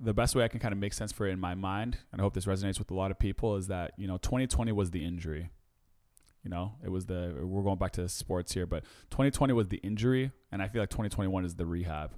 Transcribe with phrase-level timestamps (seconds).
[0.00, 2.20] the best way I can kind of make sense for it in my mind, and
[2.20, 4.90] I hope this resonates with a lot of people, is that you know 2020 was
[4.90, 5.50] the injury.
[6.44, 9.78] You know, it was the we're going back to sports here, but 2020 was the
[9.78, 12.12] injury, and I feel like 2021 is the rehab.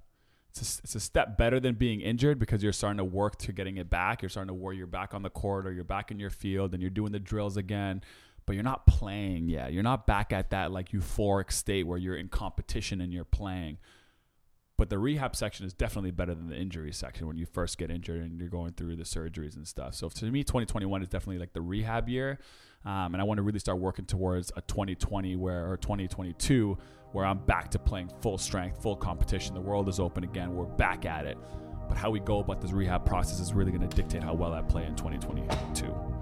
[0.51, 3.53] It's a, it's a step better than being injured because you're starting to work to
[3.53, 4.21] getting it back.
[4.21, 4.77] You're starting to work.
[4.77, 7.21] You're back on the court, or you're back in your field, and you're doing the
[7.21, 8.03] drills again.
[8.47, 9.73] But you're not playing yet.
[9.73, 13.79] You're not back at that like euphoric state where you're in competition and you're playing.
[14.81, 17.91] But the rehab section is definitely better than the injury section when you first get
[17.91, 19.95] injured and you're going through the surgeries and stuff.
[19.95, 22.39] So to me, 2021 is definitely like the rehab year.
[22.87, 26.79] Um, and I want to really start working towards a 2020 where or 2022
[27.13, 29.55] where I'm back to playing full strength, full competition.
[29.55, 30.55] The world is open again.
[30.55, 31.37] We're back at it.
[31.87, 34.55] But how we go about this rehab process is really going to dictate how well
[34.55, 36.20] I play in 2022.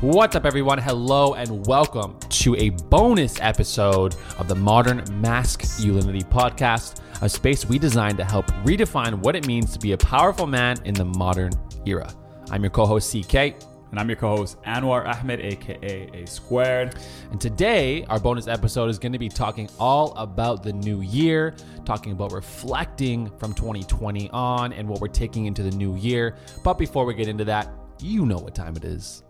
[0.00, 0.78] What's up, everyone?
[0.78, 7.78] Hello, and welcome to a bonus episode of the Modern Masculinity Podcast, a space we
[7.78, 11.52] designed to help redefine what it means to be a powerful man in the modern
[11.86, 12.12] era.
[12.50, 13.54] I'm your co host, CK.
[13.94, 16.96] And I'm your co-host Anwar Ahmed, aka A Squared.
[17.30, 21.54] And today, our bonus episode is going to be talking all about the new year,
[21.84, 26.34] talking about reflecting from 2020 on and what we're taking into the new year.
[26.64, 27.70] But before we get into that,
[28.00, 29.22] you know what time it is.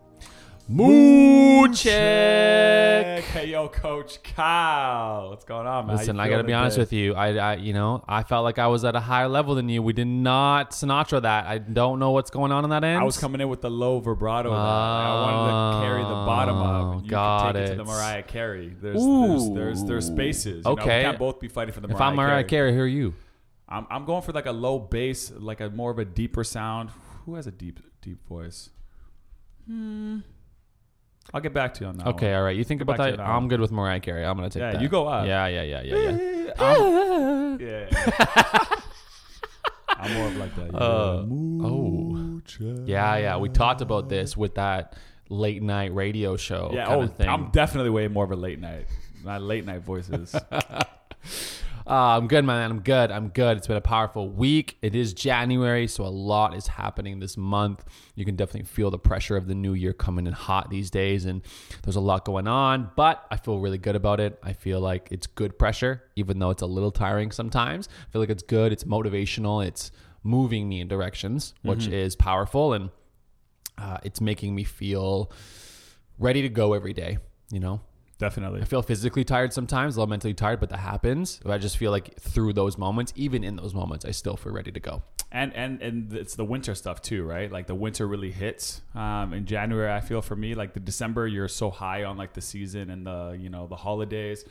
[0.67, 3.23] Mood check.
[3.25, 5.29] Hey, yo, Coach Kyle.
[5.29, 5.97] What's going on, man?
[5.97, 7.13] Listen, I got to be honest with you.
[7.13, 9.83] I, I, you know, I felt like I was at a higher level than you.
[9.83, 11.45] We did not Sinatra that.
[11.45, 12.99] I don't know what's going on on that end.
[12.99, 14.49] I was coming in with the low vibrato.
[14.49, 17.03] Oh, I wanted to carry the bottom up.
[17.03, 17.71] You got can take it.
[17.73, 18.75] to the Mariah Carey.
[18.81, 20.65] There's, there's, there's, there's spaces.
[20.65, 20.85] You Okay.
[20.89, 20.97] Know?
[20.97, 23.13] We can't both be fighting for the if Mariah I'm Mariah Carey, who are you?
[23.69, 26.89] I'm, I'm going for like a low bass, like a more of a deeper sound.
[27.27, 28.71] Who has a deep, deep voice?
[29.67, 30.21] Hmm.
[31.33, 32.07] I'll get back to you on that.
[32.07, 32.35] Okay, one.
[32.35, 32.55] all right.
[32.55, 33.17] You think Get about back to that?
[33.17, 34.25] you on that I'm good with Mariah Carey.
[34.25, 34.67] I'm gonna take that.
[34.67, 34.81] Yeah, that.
[34.81, 35.27] you go up.
[35.27, 36.53] Yeah, yeah, yeah, yeah, yeah.
[36.59, 38.65] I'm, yeah.
[39.89, 40.75] I'm more of like that.
[40.75, 41.25] Uh,
[42.45, 42.87] check.
[42.87, 43.37] yeah, yeah.
[43.37, 44.95] We talked about this with that
[45.29, 46.71] late night radio show.
[46.73, 47.27] Yeah, kind oh, of thing.
[47.27, 48.87] I'm definitely way more of a late night.
[49.23, 50.35] My late night voices.
[51.87, 52.71] Uh, I'm good, man.
[52.71, 53.11] I'm good.
[53.11, 53.57] I'm good.
[53.57, 54.77] It's been a powerful week.
[54.81, 57.85] It is January, so a lot is happening this month.
[58.15, 61.25] You can definitely feel the pressure of the new year coming in hot these days,
[61.25, 61.43] and
[61.83, 64.39] there's a lot going on, but I feel really good about it.
[64.41, 67.87] I feel like it's good pressure, even though it's a little tiring sometimes.
[68.07, 69.91] I feel like it's good, it's motivational, it's
[70.23, 72.89] moving me in directions, which is powerful, and
[73.77, 75.31] uh, it's making me feel
[76.17, 77.19] ready to go every day,
[77.51, 77.81] you know?
[78.17, 78.61] Definitely.
[78.61, 81.39] I feel physically tired sometimes, a little mentally tired, but that happens.
[81.43, 84.53] But I just feel like through those moments, even in those moments, I still feel
[84.53, 85.01] ready to go.
[85.31, 87.51] and and and it's the winter stuff too, right?
[87.51, 89.91] Like the winter really hits um, in January.
[89.91, 93.05] I feel for me, like the December, you're so high on like the season and
[93.05, 94.45] the you know the holidays.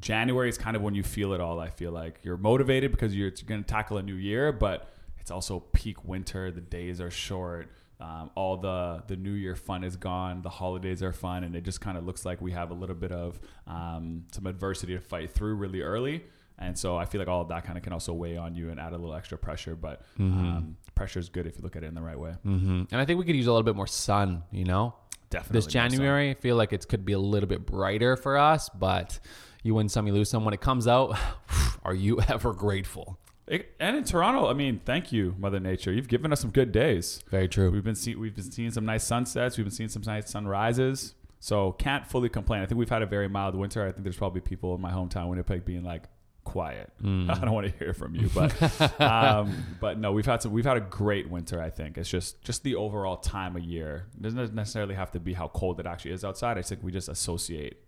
[0.00, 1.58] January is kind of when you feel it all.
[1.58, 5.30] I feel like you're motivated because you're going to tackle a new year, but it's
[5.30, 6.52] also peak winter.
[6.52, 7.68] The days are short.
[8.00, 10.42] Um, all the the New Year fun is gone.
[10.42, 12.94] The holidays are fun, and it just kind of looks like we have a little
[12.94, 16.24] bit of um, some adversity to fight through really early.
[16.60, 18.70] And so I feel like all of that kind of can also weigh on you
[18.70, 19.76] and add a little extra pressure.
[19.76, 22.34] But um, pressure is good if you look at it in the right way.
[22.44, 22.82] Mm-hmm.
[22.90, 24.94] And I think we could use a little bit more sun, you know?
[25.30, 25.58] Definitely.
[25.58, 25.66] This.
[25.66, 29.20] January, I feel like it could be a little bit brighter for us, but
[29.62, 30.44] you win some, you lose some.
[30.44, 31.16] When it comes out,
[31.84, 33.18] are you ever grateful?
[33.48, 35.92] It- and in Toronto, I mean, thank you, Mother Nature.
[35.92, 37.22] You've given us some good days.
[37.30, 37.70] Very true.
[37.70, 39.56] We've been see- we've been seeing some nice sunsets.
[39.56, 41.14] We've been seeing some nice sunrises.
[41.40, 42.62] So can't fully complain.
[42.62, 43.82] I think we've had a very mild winter.
[43.86, 46.04] I think there's probably people in my hometown Winnipeg being like
[46.44, 46.90] quiet.
[47.02, 47.30] Mm.
[47.36, 50.52] I don't want to hear from you, but um, but no, we've had some.
[50.52, 51.62] We've had a great winter.
[51.62, 54.06] I think it's just just the overall time of year.
[54.16, 56.58] It doesn't necessarily have to be how cold it actually is outside.
[56.58, 57.78] I think we just associate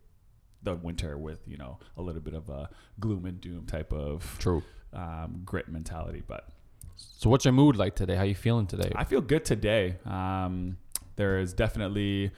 [0.62, 2.68] the winter with you know a little bit of a
[3.00, 4.62] gloom and doom type of True.
[4.92, 6.22] Um, grit mentality.
[6.26, 6.48] But
[6.96, 8.16] So what's your mood like today?
[8.16, 8.92] How you feeling today?
[8.94, 9.96] I feel good today.
[10.04, 10.76] Um,
[11.16, 12.30] there is definitely,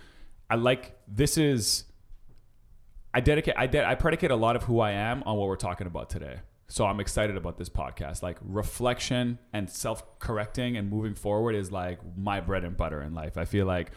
[0.50, 1.84] I like this is.
[3.14, 5.56] I dedicate, I de- I predicate a lot of who I am on what we're
[5.56, 6.36] talking about today.
[6.68, 8.22] So I'm excited about this podcast.
[8.22, 13.12] Like reflection and self correcting and moving forward is like my bread and butter in
[13.12, 13.36] life.
[13.36, 13.90] I feel like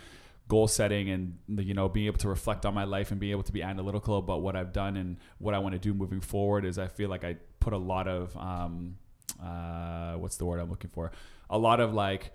[0.48, 3.44] goal setting and you know being able to reflect on my life and being able
[3.44, 6.66] to be analytical about what I've done and what I want to do moving forward
[6.66, 8.98] is I feel like I put a lot of um,
[9.44, 11.12] uh, what's the word I'm looking for?
[11.50, 12.32] A lot of like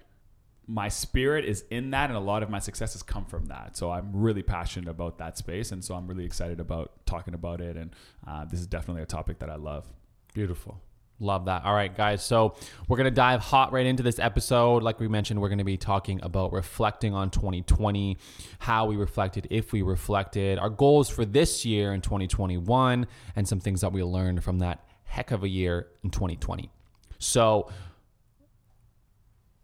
[0.67, 3.91] my spirit is in that and a lot of my successes come from that so
[3.91, 7.77] i'm really passionate about that space and so i'm really excited about talking about it
[7.77, 7.91] and
[8.29, 9.85] uh, this is definitely a topic that i love
[10.33, 10.81] Beautiful.
[11.23, 11.65] Love that.
[11.65, 12.25] All right, guys.
[12.25, 12.55] So
[12.89, 14.83] we're going to dive hot right into this episode.
[14.83, 18.17] Like we mentioned, we're going to be talking about reflecting on 2020,
[18.59, 23.07] how we reflected, if we reflected, our goals for this year in 2021,
[23.37, 26.71] and some things that we learned from that heck of a year in 2020.
[27.19, 27.71] So,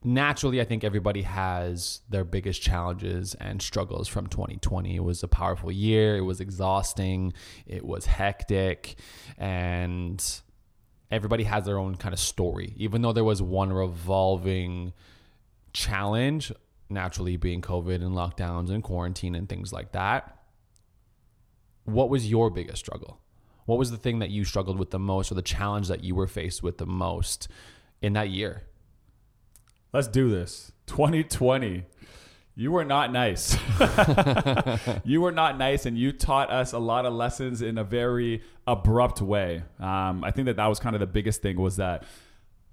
[0.04, 4.94] naturally, I think everybody has their biggest challenges and struggles from 2020.
[4.94, 7.32] It was a powerful year, it was exhausting,
[7.66, 8.96] it was hectic,
[9.38, 10.22] and
[11.10, 12.74] everybody has their own kind of story.
[12.76, 14.92] Even though there was one revolving
[15.72, 16.52] challenge,
[16.88, 20.36] naturally being COVID and lockdowns and quarantine and things like that.
[21.84, 23.20] What was your biggest struggle?
[23.64, 26.14] What was the thing that you struggled with the most or the challenge that you
[26.14, 27.48] were faced with the most
[28.00, 28.62] in that year?
[29.92, 30.72] Let's do this.
[30.86, 31.84] 2020.
[32.58, 33.54] You were not nice.
[35.04, 38.42] you were not nice, and you taught us a lot of lessons in a very
[38.66, 39.62] abrupt way.
[39.78, 42.04] Um, I think that that was kind of the biggest thing was that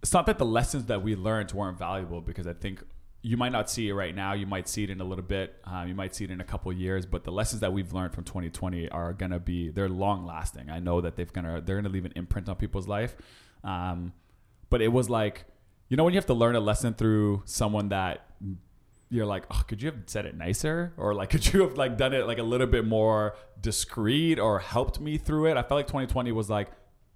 [0.02, 2.82] it's not that the lessons that we learned weren't valuable because I think
[3.24, 4.32] you might not see it right now.
[4.32, 5.56] You might see it in a little bit.
[5.66, 7.06] Um, you might see it in a couple years.
[7.06, 10.70] But the lessons that we've learned from 2020 are gonna be they're long lasting.
[10.70, 13.18] I know that they've gonna they're gonna leave an imprint on people's life.
[13.66, 14.14] Um,
[14.70, 15.44] but it was like
[15.90, 18.28] you know when you have to learn a lesson through someone that
[19.14, 21.98] you're like, oh, could you have said it nicer, or like, could you have like
[21.98, 25.58] done it like a little bit more discreet, or helped me through it?
[25.58, 26.70] I felt like 2020 was like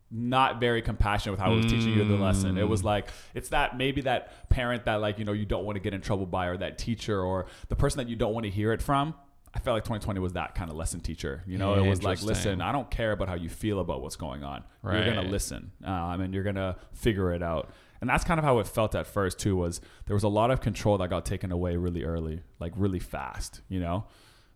[0.09, 2.57] not very compassionate with how it was teaching you the lesson.
[2.57, 5.75] It was like it's that maybe that parent that like you know you don't want
[5.75, 8.45] to get in trouble by, or that teacher, or the person that you don't want
[8.45, 9.15] to hear it from.
[9.53, 11.41] I felt like 2020 was that kind of lesson teacher.
[11.47, 14.15] You know, it was like, listen, I don't care about how you feel about what's
[14.15, 14.63] going on.
[14.83, 17.71] You're gonna listen, um, and you're gonna figure it out.
[18.01, 19.55] And that's kind of how it felt at first too.
[19.55, 22.99] Was there was a lot of control that got taken away really early, like really
[22.99, 23.61] fast.
[23.69, 24.05] You know,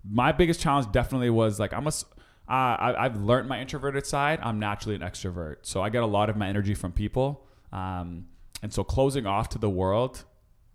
[0.08, 1.92] my biggest challenge definitely was like I'm a.
[2.50, 4.40] Uh, I, I've learned my introverted side.
[4.42, 7.48] I'm naturally an extrovert, so I get a lot of my energy from people.
[7.72, 8.26] Um,
[8.62, 10.26] and so closing off to the world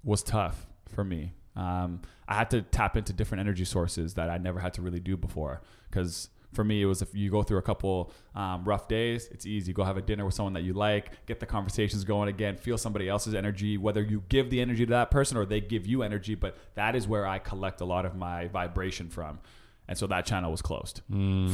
[0.02, 1.34] was tough for me.
[1.54, 5.00] Um, I had to tap into different energy sources that I never had to really
[5.00, 5.62] do before.
[5.90, 9.46] Because for me, it was if you go through a couple um, rough days, it's
[9.46, 9.72] easy.
[9.72, 12.76] Go have a dinner with someone that you like, get the conversations going again, feel
[12.78, 16.02] somebody else's energy, whether you give the energy to that person or they give you
[16.02, 16.34] energy.
[16.34, 19.38] But that is where I collect a lot of my vibration from.
[19.86, 21.02] And so that channel was closed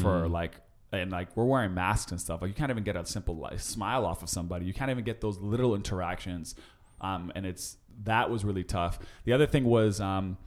[0.01, 0.55] for like
[0.93, 2.41] and like we're wearing masks and stuff.
[2.41, 4.65] Like you can't even get a simple like, smile off of somebody.
[4.65, 6.55] You can't even get those little interactions.
[7.01, 8.99] Um, and it's that was really tough.
[9.25, 10.39] The other thing was um,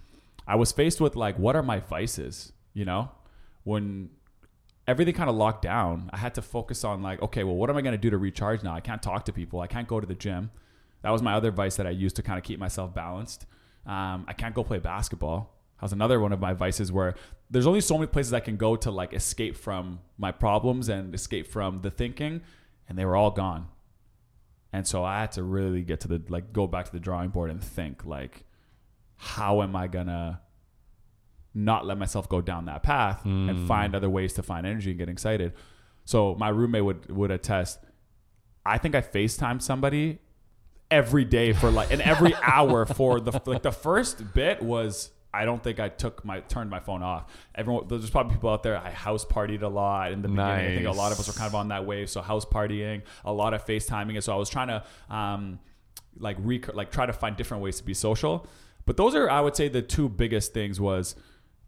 [0.48, 2.54] I was faced with like, what are my vices?
[2.74, 3.12] You know,
[3.64, 4.10] when
[4.88, 7.78] everything kind of locked down, I had to focus on like, okay, well, what am
[7.78, 8.74] I going to do to recharge now?
[8.74, 9.60] I can't talk to people.
[9.62, 10.52] I can't go to the gym.
[11.02, 13.46] That was my other vice that I used to kind of keep myself balanced.
[13.86, 15.54] Um, I can't go play basketball.
[15.78, 17.16] That was another one of my vices where
[17.50, 21.14] there's only so many places I can go to like escape from my problems and
[21.14, 22.42] escape from the thinking,
[22.88, 23.68] and they were all gone.
[24.74, 27.30] And so I had to really get to the like go back to the drawing
[27.30, 28.46] board and think like,
[29.18, 30.42] how am I gonna
[31.56, 35.00] not let myself go down that path and find other ways to find energy and
[35.00, 35.54] get excited.
[36.04, 37.80] So my roommate would would attest.
[38.66, 40.20] I think I FaceTime somebody
[40.92, 45.44] every day for like and every hour for the like the first bit was I
[45.46, 47.32] don't think I took my turned my phone off.
[47.56, 50.72] Everyone there's probably people out there I house partied a lot in the beginning.
[50.72, 52.10] I think a lot of us were kind of on that wave.
[52.10, 54.16] So house partying, a lot of FaceTiming.
[54.16, 55.60] And so I was trying to um
[56.18, 58.46] like rec- like try to find different ways to be social.
[58.86, 61.16] But those are I would say the two biggest things was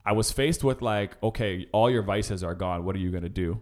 [0.07, 2.85] I was faced with like, okay, all your vices are gone.
[2.85, 3.61] What are you gonna do?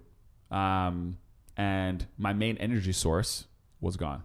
[0.51, 1.17] Um,
[1.58, 3.46] and my main energy source
[3.81, 4.24] was gone.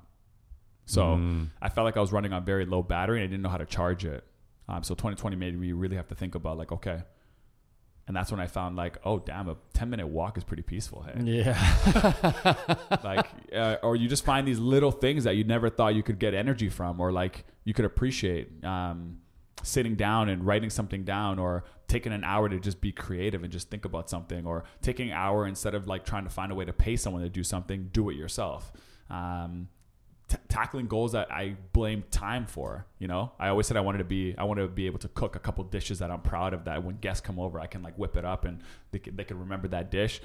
[0.84, 3.48] So I felt like I was running on very low battery and I didn't know
[3.48, 4.22] how to charge it.
[4.68, 7.04] Um, so 2020 made me really have to think about like, okay.
[8.06, 11.02] And that's when I found like, oh damn, a 10 minute walk is pretty peaceful.
[11.02, 12.56] Hey, Yeah.
[13.02, 16.18] like, uh, or you just find these little things that you never thought you could
[16.18, 18.62] get energy from, or like you could appreciate.
[18.62, 19.20] Um,
[19.62, 23.52] sitting down and writing something down or taking an hour to just be creative and
[23.52, 26.54] just think about something or taking an hour instead of like trying to find a
[26.54, 28.72] way to pay someone to do something do it yourself.
[29.10, 29.68] Um,
[30.28, 33.32] t- tackling goals that i blame time for you know?
[33.40, 35.40] I always said i wanted to be i wanted to be able to cook a
[35.40, 38.16] couple dishes that i'm proud of that when guests come over i can like whip
[38.16, 40.20] it up and they can, they can remember that dish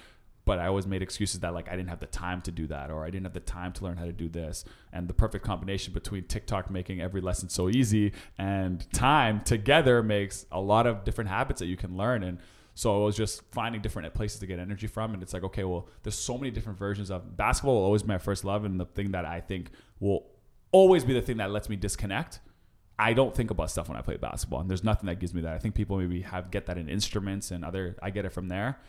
[0.46, 2.92] but I always made excuses that like I didn't have the time to do that
[2.92, 4.64] or I didn't have the time to learn how to do this.
[4.94, 10.46] And the perfect combination between TikTok making every lesson so easy and time together makes
[10.52, 12.24] a lot of different habits that you can learn.
[12.24, 12.40] And
[12.76, 15.14] so I was just finding different places to get energy from.
[15.14, 18.10] And it's like, okay, well, there's so many different versions of basketball will always be
[18.10, 20.28] my first love and the thing that I think will
[20.72, 22.40] always be the thing that lets me disconnect.
[22.98, 25.42] I don't think about stuff when I play basketball, and there's nothing that gives me
[25.42, 25.54] that.
[25.54, 27.98] I think people maybe have get that in instruments and other.
[28.02, 28.80] I get it from there,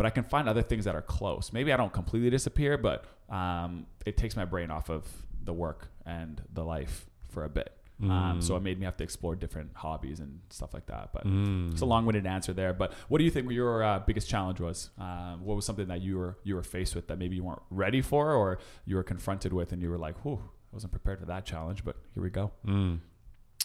[0.00, 1.52] but I can find other things that are close.
[1.52, 5.06] Maybe I don't completely disappear, but um, it takes my brain off of
[5.44, 7.70] the work and the life for a bit.
[8.02, 11.12] Um, so it made me have to explore different hobbies and stuff like that.
[11.12, 11.72] But Mm.
[11.72, 12.72] it's a long-winded answer there.
[12.72, 14.88] But what do you think your uh, biggest challenge was?
[14.98, 17.60] Um, what was something that you were you were faced with that maybe you weren't
[17.68, 21.18] ready for, or you were confronted with, and you were like, "Whew, I wasn't prepared
[21.20, 22.52] for that challenge." But here we go.
[22.66, 23.00] Mm.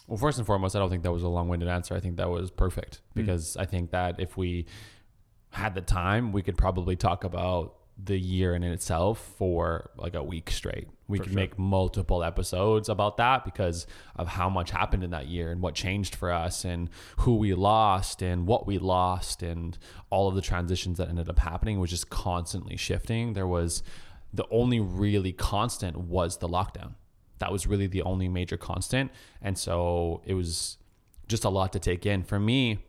[0.06, 1.94] Well, first and foremost, I don't think that was a long-winded answer.
[1.94, 3.14] I think that was perfect Mm.
[3.14, 4.66] because I think that if we
[5.56, 10.22] had the time, we could probably talk about the year in itself for like a
[10.22, 10.86] week straight.
[11.08, 11.40] We For could sure.
[11.40, 13.86] make multiple episodes about that because
[14.16, 17.54] of how much happened in that year and what changed for us and who we
[17.54, 19.78] lost and what we lost and
[20.10, 23.32] all of the transitions that ended up happening was just constantly shifting.
[23.32, 23.82] There was
[24.34, 26.96] the only really constant was the lockdown.
[27.38, 29.10] That was really the only major constant.
[29.40, 30.76] And so it was
[31.28, 32.24] just a lot to take in.
[32.24, 32.84] For me,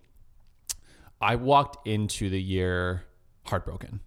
[1.22, 3.04] I walked into the year
[3.46, 4.02] heartbroken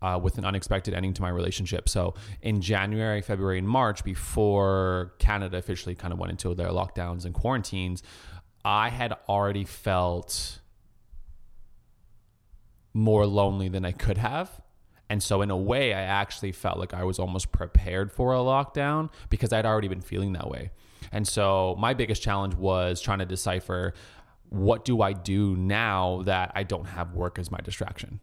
[0.00, 1.88] uh, with an unexpected ending to my relationship.
[1.88, 7.24] So in January, February, and March, before Canada officially kind of went into their lockdowns
[7.24, 8.02] and quarantines,
[8.64, 10.60] I had already felt
[12.94, 14.60] more lonely than I could have.
[15.10, 18.38] And so, in a way, I actually felt like I was almost prepared for a
[18.38, 20.70] lockdown because I'd already been feeling that way.
[21.10, 23.94] And so, my biggest challenge was trying to decipher
[24.50, 28.20] what do I do now that I don't have work as my distraction?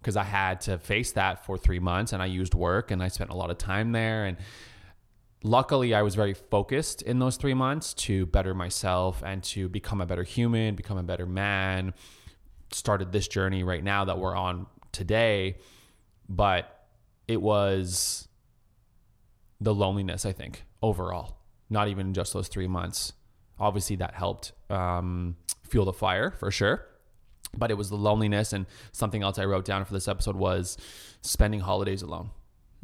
[0.00, 3.08] Because I had to face that for three months and I used work and I
[3.08, 4.24] spent a lot of time there.
[4.24, 4.36] And
[5.44, 10.00] luckily, I was very focused in those three months to better myself and to become
[10.00, 11.94] a better human, become a better man.
[12.72, 15.58] Started this journey right now that we're on today.
[16.28, 16.86] But
[17.28, 18.26] it was
[19.60, 21.36] the loneliness, I think, overall,
[21.70, 23.12] not even just those three months.
[23.58, 25.36] Obviously, that helped um,
[25.68, 26.86] fuel the fire for sure.
[27.56, 28.52] But it was the loneliness.
[28.52, 30.78] And something else I wrote down for this episode was
[31.20, 32.30] spending holidays alone.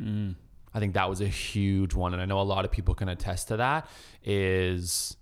[0.01, 0.37] Mm.
[0.75, 2.13] I think that was a huge one.
[2.13, 3.89] And I know a lot of people can attest to that
[4.23, 5.17] is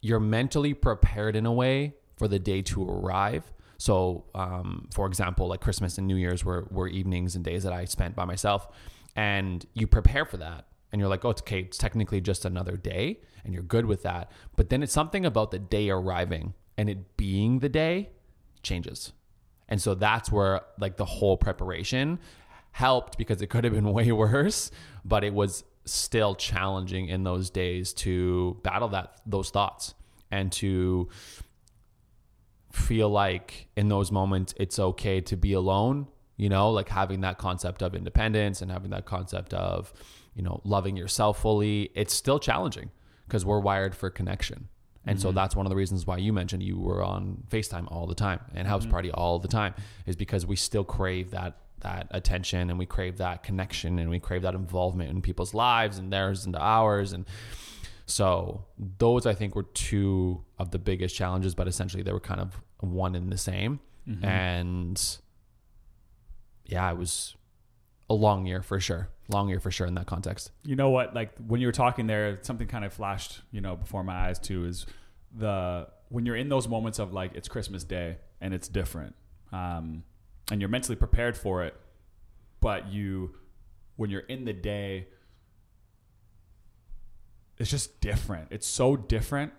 [0.00, 3.52] you're mentally prepared in a way for the day to arrive.
[3.78, 7.72] So, um, for example, like Christmas and New Year's were, were evenings and days that
[7.72, 8.68] I spent by myself.
[9.14, 10.66] And you prepare for that.
[10.92, 11.60] And you're like, oh, it's okay.
[11.60, 13.20] It's technically just another day.
[13.44, 14.30] And you're good with that.
[14.56, 18.10] But then it's something about the day arriving and it being the day
[18.62, 19.12] changes.
[19.68, 22.18] And so that's where like the whole preparation
[22.70, 24.70] helped because it could have been way worse,
[25.04, 29.94] but it was still challenging in those days to battle that those thoughts
[30.30, 31.08] and to
[32.72, 37.38] feel like in those moments it's okay to be alone, you know, like having that
[37.38, 39.92] concept of independence and having that concept of,
[40.38, 41.90] you know, loving yourself fully.
[41.94, 42.90] It's still challenging
[43.26, 44.68] because we're wired for connection.
[45.04, 48.06] And so that's one of the reasons why you mentioned you were on FaceTime all
[48.06, 49.74] the time and house party all the time
[50.06, 54.18] is because we still crave that that attention and we crave that connection and we
[54.20, 57.24] crave that involvement in people's lives and theirs and ours and
[58.04, 58.64] so
[58.98, 62.60] those I think were two of the biggest challenges, but essentially they were kind of
[62.80, 63.80] one and the same.
[64.06, 64.24] Mhm.
[64.24, 65.18] And
[66.66, 67.34] yeah, it was
[68.10, 69.08] a long year for sure.
[69.28, 70.50] Long year for sure in that context.
[70.64, 71.14] You know what?
[71.14, 74.38] Like when you were talking there, something kind of flashed, you know, before my eyes
[74.38, 74.64] too.
[74.64, 74.86] Is
[75.36, 79.14] the when you're in those moments of like it's Christmas Day and it's different,
[79.52, 80.04] um,
[80.50, 81.74] and you're mentally prepared for it,
[82.60, 83.34] but you,
[83.96, 85.08] when you're in the day,
[87.58, 88.48] it's just different.
[88.50, 89.52] It's so different,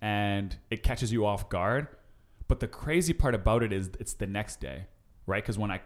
[0.00, 1.88] and it catches you off guard.
[2.48, 4.86] But the crazy part about it is it's the next day,
[5.26, 5.42] right?
[5.42, 5.82] Because when I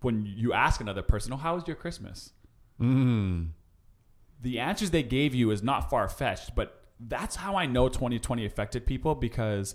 [0.00, 2.32] when you ask another person, "Oh, how was your Christmas?"
[2.80, 3.48] Mm.
[4.40, 8.44] the answers they gave you is not far fetched, but that's how I know 2020
[8.44, 9.74] affected people because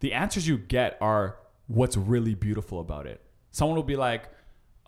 [0.00, 1.36] the answers you get are
[1.68, 3.20] what's really beautiful about it.
[3.52, 4.28] Someone will be like,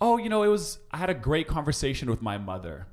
[0.00, 2.88] "Oh, you know, it was I had a great conversation with my mother.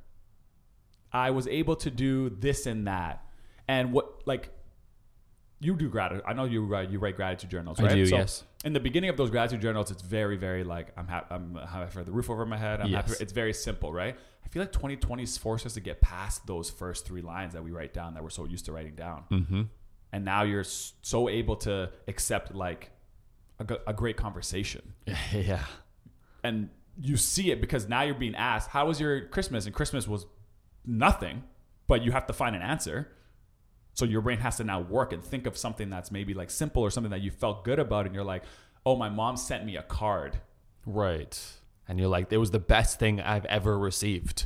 [1.12, 3.26] I was able to do this and that."
[3.68, 4.52] And what like
[5.60, 6.24] you do gratitude.
[6.28, 7.96] I know you write you write gratitude journals, I right?
[7.96, 8.44] do, So yes.
[8.66, 11.28] In the beginning of those gratitude journals, it's very, very like I'm happy.
[11.32, 12.82] I'm happy for the roof over my head.
[12.82, 13.12] I'm happy.
[13.12, 13.22] Yes.
[13.22, 14.16] It's very simple, right?
[14.46, 17.72] I feel like 2020's forced us to get past those first three lines that we
[17.72, 19.62] write down that we're so used to writing down, Mm-hmm.
[20.12, 22.92] and now you're so able to accept like
[23.86, 24.94] a great conversation,
[25.34, 25.64] yeah.
[26.44, 26.70] and
[27.02, 30.26] you see it because now you're being asked, "How was your Christmas?" And Christmas was
[30.86, 31.44] nothing,
[31.88, 33.10] but you have to find an answer.
[34.00, 36.82] So your brain has to now work and think of something that's maybe like simple
[36.82, 38.44] or something that you felt good about, and you're like,
[38.86, 40.40] "Oh, my mom sent me a card."
[40.86, 41.40] Right.
[41.88, 44.46] And you're like, it was the best thing I've ever received.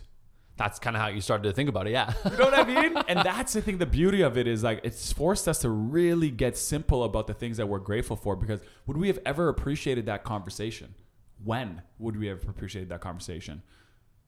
[0.55, 1.91] That's kind of how you started to think about it.
[1.91, 2.13] Yeah.
[2.25, 2.97] You know what I mean?
[3.07, 6.29] and that's I think the beauty of it is like it's forced us to really
[6.29, 10.05] get simple about the things that we're grateful for because would we have ever appreciated
[10.07, 10.95] that conversation?
[11.43, 13.61] when would we have appreciated that conversation?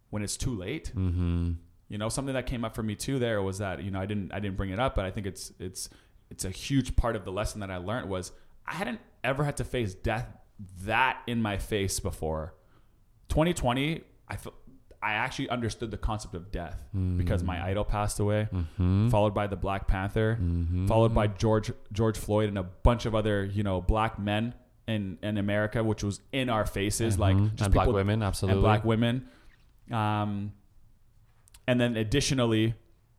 [0.09, 0.91] When it's too late.
[0.95, 1.53] Mm-hmm.
[1.89, 4.05] You know, something that came up for me too there was that, you know, I
[4.05, 5.89] didn't I didn't bring it up, but I think it's it's
[6.31, 8.31] it's a huge part of the lesson that I learned was
[8.67, 10.27] I hadn't ever had to face death
[10.83, 12.55] that in my face before.
[13.29, 14.55] 2020, I felt
[15.03, 16.81] I actually understood the concept of death
[17.17, 19.09] because my idol passed away, Mm-hmm.
[19.09, 20.39] followed by the Black Panther,
[20.87, 24.55] followed by George George Floyd and a bunch of other, you know, black men
[24.87, 27.51] in in America, which was in our faces, like Mhm.
[27.51, 28.55] just and black women, absolutely.
[28.57, 29.27] and black women.
[29.91, 30.53] Um,
[31.67, 32.75] and then additionally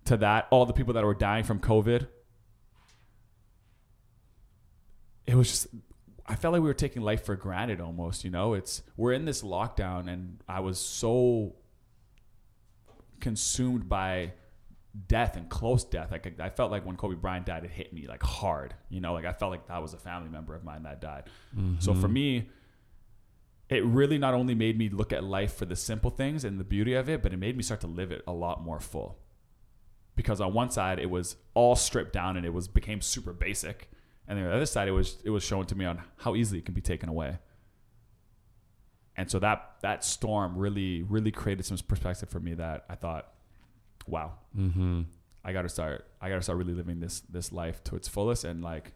[0.07, 2.07] to that, all the people that were dying from COVID.
[5.27, 5.67] It was just,
[6.27, 8.25] I felt like we were taking life for granted almost.
[8.25, 11.57] You know, it's we're in this lockdown, and I was so
[13.21, 14.33] consumed by
[15.09, 16.11] death and close death.
[16.13, 18.75] Like I felt like when Kobe Bryant died, it hit me like hard.
[18.89, 21.25] You know, like I felt like that was a family member of mine that died.
[21.81, 22.01] So Mm-hmm.
[22.01, 22.49] for me,
[23.69, 26.65] it really not only made me look at life for the simple things and the
[26.65, 29.19] beauty of it, but it made me start to live it a lot more full.
[30.15, 33.91] Because on one side it was all stripped down and it was became super basic,
[34.27, 36.35] and then on the other side it was it was shown to me on how
[36.35, 37.39] easily it can be taken away.
[39.17, 43.33] And so that that storm really really created some perspective for me that I thought,
[44.07, 45.03] wow, Mm-hmm.
[45.45, 48.09] I got to start I got to start really living this this life to its
[48.09, 48.93] fullest and like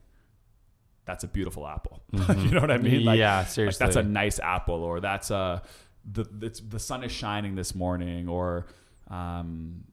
[1.11, 2.00] that's a beautiful apple.
[2.12, 3.05] you know what I mean?
[3.05, 3.85] Like, yeah, like, seriously.
[3.85, 5.62] that's a nice apple or that's a
[6.11, 8.67] the it's, the sun is shining this morning or
[9.11, 9.85] um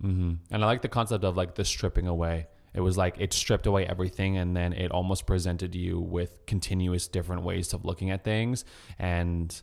[0.00, 2.46] hmm And I like the concept of like the stripping away.
[2.74, 7.08] It was like it stripped away everything, and then it almost presented you with continuous
[7.08, 8.64] different ways of looking at things.
[8.98, 9.58] And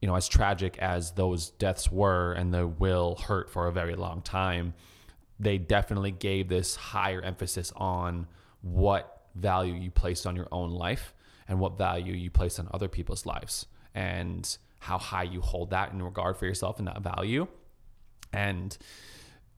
[0.00, 3.94] you know, as tragic as those deaths were, and they will hurt for a very
[3.94, 4.72] long time,
[5.38, 8.26] they definitely gave this higher emphasis on
[8.62, 11.14] what value you placed on your own life
[11.48, 15.92] and what value you place on other people's lives, and how high you hold that
[15.92, 17.46] in regard for yourself and that value.
[18.32, 18.76] And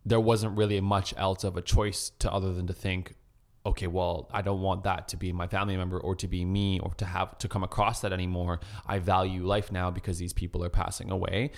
[0.05, 3.15] there wasn't really much else of a choice to other than to think
[3.69, 6.79] okay well i don't want that to be my family member or to be me
[6.81, 8.61] or to have to come across that anymore.
[8.87, 11.53] I value life now because these people are passing away.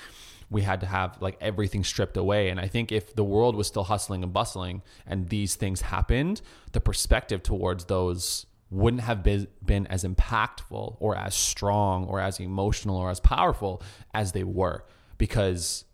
[0.51, 2.49] We had to have like everything stripped away.
[2.49, 6.43] And i think if the world was still hustling and bustling and these things happened
[6.73, 12.39] the perspective towards those wouldn't have been, been as impactful or as strong or as
[12.39, 13.83] emotional or as powerful
[14.15, 14.85] as they were
[15.19, 15.85] because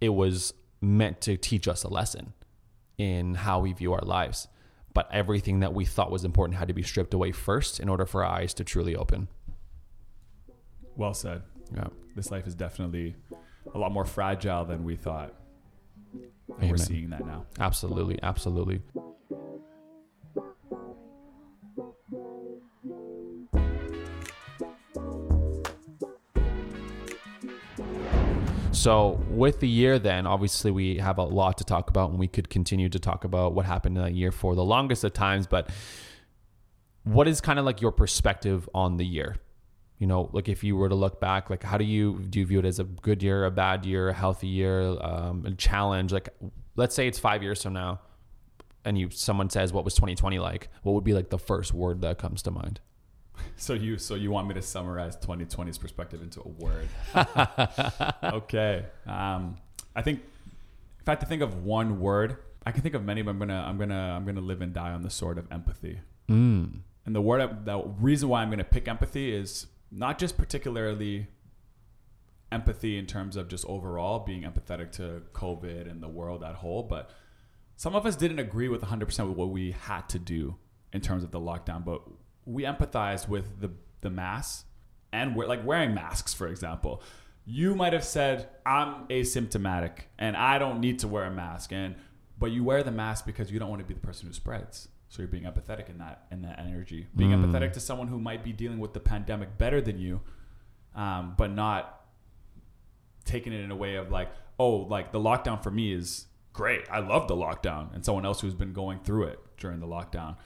[0.00, 2.32] it was meant to teach us a lesson
[2.98, 4.48] in how we view our lives.
[4.94, 8.04] But everything that we thought was important had to be stripped away first in order
[8.04, 9.28] for our eyes to truly open.
[10.96, 11.42] well said.
[11.74, 11.88] Yeah.
[12.14, 13.16] This life is definitely
[13.74, 15.34] a lot more fragile than we thought.
[16.12, 16.24] And
[16.58, 16.70] Amen.
[16.70, 17.46] we're seeing that now.
[17.58, 18.18] Absolutely.
[18.22, 18.82] Absolutely.
[28.72, 32.26] So, with the year, then obviously we have a lot to talk about, and we
[32.26, 35.46] could continue to talk about what happened in that year for the longest of times.
[35.46, 35.68] But
[37.04, 39.36] what is kind of like your perspective on the year?
[39.98, 42.46] You know, like if you were to look back, like how do you do you
[42.46, 46.10] view it as a good year, a bad year, a healthy year, um, a challenge?
[46.10, 46.30] Like,
[46.74, 48.00] let's say it's five years from now,
[48.86, 52.00] and you someone says, "What was 2020 like?" What would be like the first word
[52.00, 52.80] that comes to mind?
[53.56, 56.88] So you so you want me to summarize 2020's perspective into a word?
[58.34, 58.86] okay.
[59.06, 59.56] Um,
[59.94, 60.20] I think
[61.00, 63.38] if I had to think of one word, I can think of many, but I'm
[63.38, 66.00] gonna I'm gonna I'm gonna live and die on the sword of empathy.
[66.28, 66.80] Mm.
[67.04, 71.28] And the word the reason why I'm gonna pick empathy is not just particularly
[72.50, 76.82] empathy in terms of just overall being empathetic to COVID and the world at whole,
[76.82, 77.10] but
[77.76, 80.56] some of us didn't agree with 100% with what we had to do
[80.92, 82.02] in terms of the lockdown, but
[82.46, 84.64] we empathize with the the mass
[85.12, 87.02] and we're like wearing masks, for example.
[87.44, 91.96] You might have said, "I'm asymptomatic and I don't need to wear a mask," and
[92.38, 94.88] but you wear the mask because you don't want to be the person who spreads.
[95.08, 97.44] So you're being empathetic in that in that energy, being Mm.
[97.44, 100.20] empathetic to someone who might be dealing with the pandemic better than you,
[100.94, 102.00] um, but not
[103.24, 106.82] taking it in a way of like, oh, like the lockdown for me is great.
[106.90, 110.36] I love the lockdown, and someone else who's been going through it during the lockdown,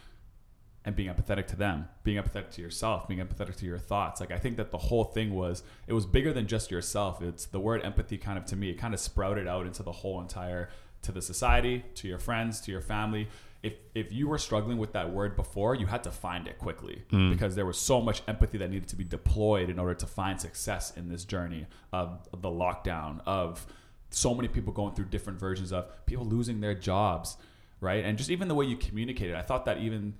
[0.86, 4.20] and being empathetic to them, being empathetic to yourself, being empathetic to your thoughts.
[4.20, 7.20] Like I think that the whole thing was it was bigger than just yourself.
[7.20, 9.90] It's the word empathy kind of to me, it kind of sprouted out into the
[9.90, 10.70] whole entire
[11.02, 13.28] to the society, to your friends, to your family.
[13.64, 17.02] If if you were struggling with that word before, you had to find it quickly
[17.10, 17.32] mm.
[17.32, 20.40] because there was so much empathy that needed to be deployed in order to find
[20.40, 23.66] success in this journey of the lockdown of
[24.10, 27.36] so many people going through different versions of people losing their jobs,
[27.80, 28.04] right?
[28.04, 29.34] And just even the way you communicated.
[29.34, 30.14] I thought that even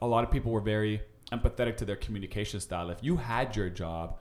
[0.00, 2.90] a lot of people were very empathetic to their communication style.
[2.90, 4.18] If you had your job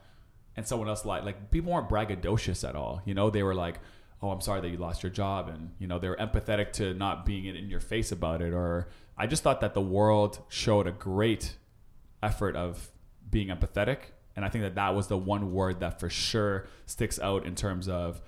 [0.59, 1.23] and someone else lied.
[1.23, 3.01] Like people weren't braggadocious at all.
[3.05, 3.79] You know, they were like,
[4.21, 6.93] "Oh, I'm sorry that you lost your job," and you know they were empathetic to
[6.93, 8.53] not being in, your face about it.
[8.53, 11.55] Or I just thought that the world showed a great
[12.21, 12.89] effort of
[13.29, 13.99] being empathetic,
[14.35, 17.55] and I think that that was the one word that for sure sticks out in
[17.55, 18.21] terms of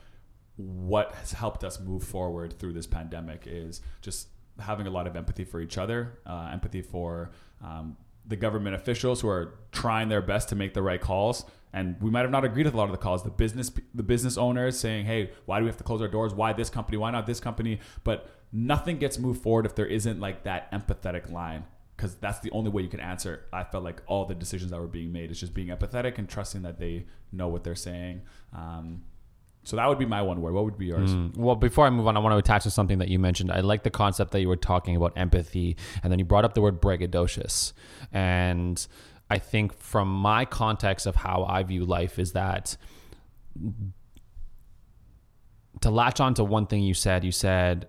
[0.56, 4.30] what has helped us move forward through this pandemic is just
[4.62, 7.32] having a lot of empathy for each other, uh, empathy for
[7.64, 11.46] um, the government officials who are trying their best to make the right calls.
[11.74, 13.24] And we might have not agreed with a lot of the calls.
[13.24, 16.34] The business, the business owners saying, "Hey, why do we have to close our doors?
[16.34, 16.98] Why this company?
[16.98, 21.32] Why not this company?" But nothing gets moved forward if there isn't like that empathetic
[21.32, 21.64] line,
[21.96, 23.46] because that's the only way you can answer.
[23.54, 26.28] I felt like all the decisions that were being made is just being empathetic and
[26.28, 28.24] trusting that they know what they're saying.
[28.54, 29.04] Um,
[29.64, 30.54] so that would be my one word.
[30.54, 31.14] What would be yours?
[31.14, 31.38] Mm.
[31.38, 33.52] Well, before I move on, I want to attach to something that you mentioned.
[33.52, 36.56] I like the concept that you were talking about empathy, and then you brought up
[36.56, 37.74] the word braggadocious.
[38.12, 38.86] And
[39.30, 42.76] I think from my context of how I view life is that
[45.82, 47.88] to latch on to one thing you said, you said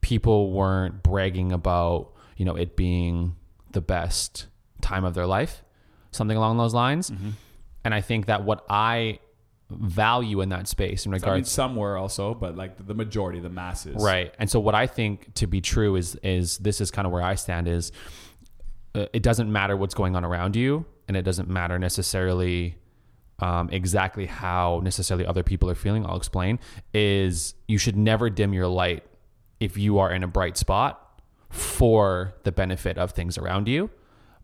[0.00, 3.36] people weren't bragging about, you know, it being
[3.70, 4.46] the best
[4.80, 5.64] time of their life,
[6.10, 7.10] something along those lines.
[7.10, 7.30] Mm-hmm.
[7.84, 9.18] And I think that what I
[9.80, 13.40] value in that space in I regards mean, some were also, but like the majority,
[13.40, 14.34] the masses, Right.
[14.38, 17.22] And so what I think to be true is is this is kind of where
[17.22, 17.92] I stand is
[18.94, 22.76] uh, it doesn't matter what's going on around you and it doesn't matter necessarily
[23.38, 26.06] um, exactly how necessarily other people are feeling.
[26.06, 26.58] I'll explain.
[26.94, 29.04] Is you should never dim your light
[29.60, 33.90] if you are in a bright spot for the benefit of things around you.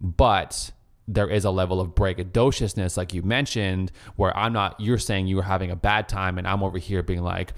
[0.00, 0.70] But
[1.08, 5.36] there is a level of braggadociousness, like you mentioned, where I'm not, you're saying you
[5.36, 7.54] were having a bad time, and I'm over here being like,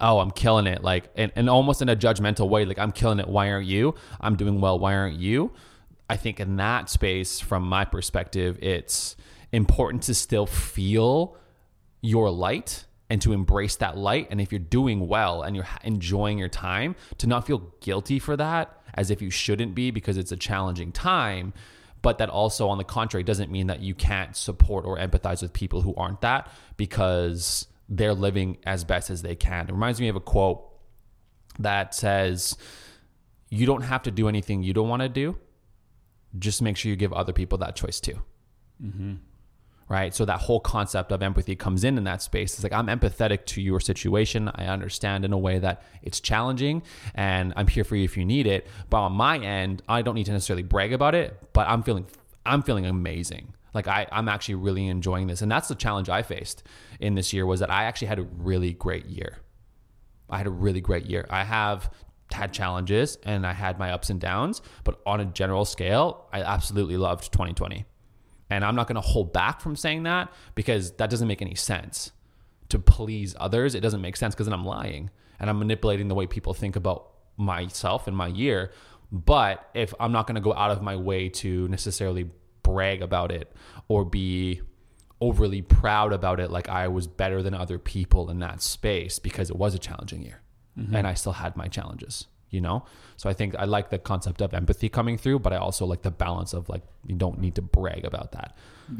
[0.00, 0.82] oh, I'm killing it.
[0.82, 3.28] Like, and, and almost in a judgmental way, like, I'm killing it.
[3.28, 3.96] Why aren't you?
[4.20, 4.78] I'm doing well.
[4.78, 5.52] Why aren't you?
[6.08, 9.16] I think in that space, from my perspective, it's
[9.52, 11.36] important to still feel
[12.02, 14.28] your light and to embrace that light.
[14.30, 18.36] And if you're doing well and you're enjoying your time, to not feel guilty for
[18.36, 21.52] that as if you shouldn't be because it's a challenging time.
[22.04, 25.52] But that also, on the contrary, doesn't mean that you can't support or empathize with
[25.52, 29.68] people who aren't that because they're living as best as they can.
[29.68, 30.62] It reminds me of a quote
[31.58, 32.56] that says,
[33.48, 35.38] You don't have to do anything you don't want to do.
[36.38, 38.20] Just make sure you give other people that choice too
[38.82, 39.14] mm-hmm.
[39.88, 40.14] Right?
[40.14, 42.54] So that whole concept of empathy comes in in that space.
[42.54, 44.50] It's like I'm empathetic to your situation.
[44.54, 46.82] I understand in a way that it's challenging,
[47.14, 48.66] and I'm here for you if you need it.
[48.90, 52.06] But on my end, I don't need to necessarily brag about it, but I'm feeling
[52.46, 53.54] I'm feeling amazing.
[53.72, 56.62] Like I, I'm actually really enjoying this, and that's the challenge I faced
[57.00, 59.38] in this year was that I actually had a really great year.
[60.30, 61.26] I had a really great year.
[61.28, 61.90] I have
[62.32, 66.42] had challenges and I had my ups and downs, but on a general scale, I
[66.42, 67.84] absolutely loved 2020.
[68.54, 71.56] And I'm not going to hold back from saying that because that doesn't make any
[71.56, 72.12] sense.
[72.68, 76.14] To please others, it doesn't make sense because then I'm lying and I'm manipulating the
[76.14, 78.70] way people think about myself and my year.
[79.10, 82.30] But if I'm not going to go out of my way to necessarily
[82.62, 83.52] brag about it
[83.88, 84.62] or be
[85.20, 89.50] overly proud about it, like I was better than other people in that space because
[89.50, 90.42] it was a challenging year
[90.78, 90.94] mm-hmm.
[90.94, 92.78] and I still had my challenges you know
[93.20, 96.02] so i think i like the concept of empathy coming through but i also like
[96.02, 98.50] the balance of like you don't need to brag about that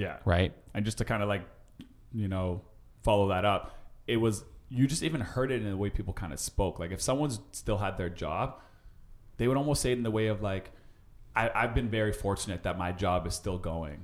[0.05, 0.17] Yeah.
[0.35, 1.45] right And just to kind of like,
[2.23, 2.47] you know,
[3.07, 3.63] follow that up,
[4.15, 4.45] it was
[4.77, 6.75] you just even heard it in the way people kind of spoke.
[6.83, 8.47] Like if someone's still had their job,
[9.37, 10.67] they would almost say it in the way of like,
[11.37, 13.99] I, I've been very fortunate that my job is still going.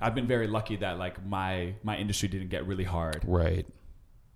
[0.00, 3.66] I've been very lucky that like my my industry didn't get really hard, right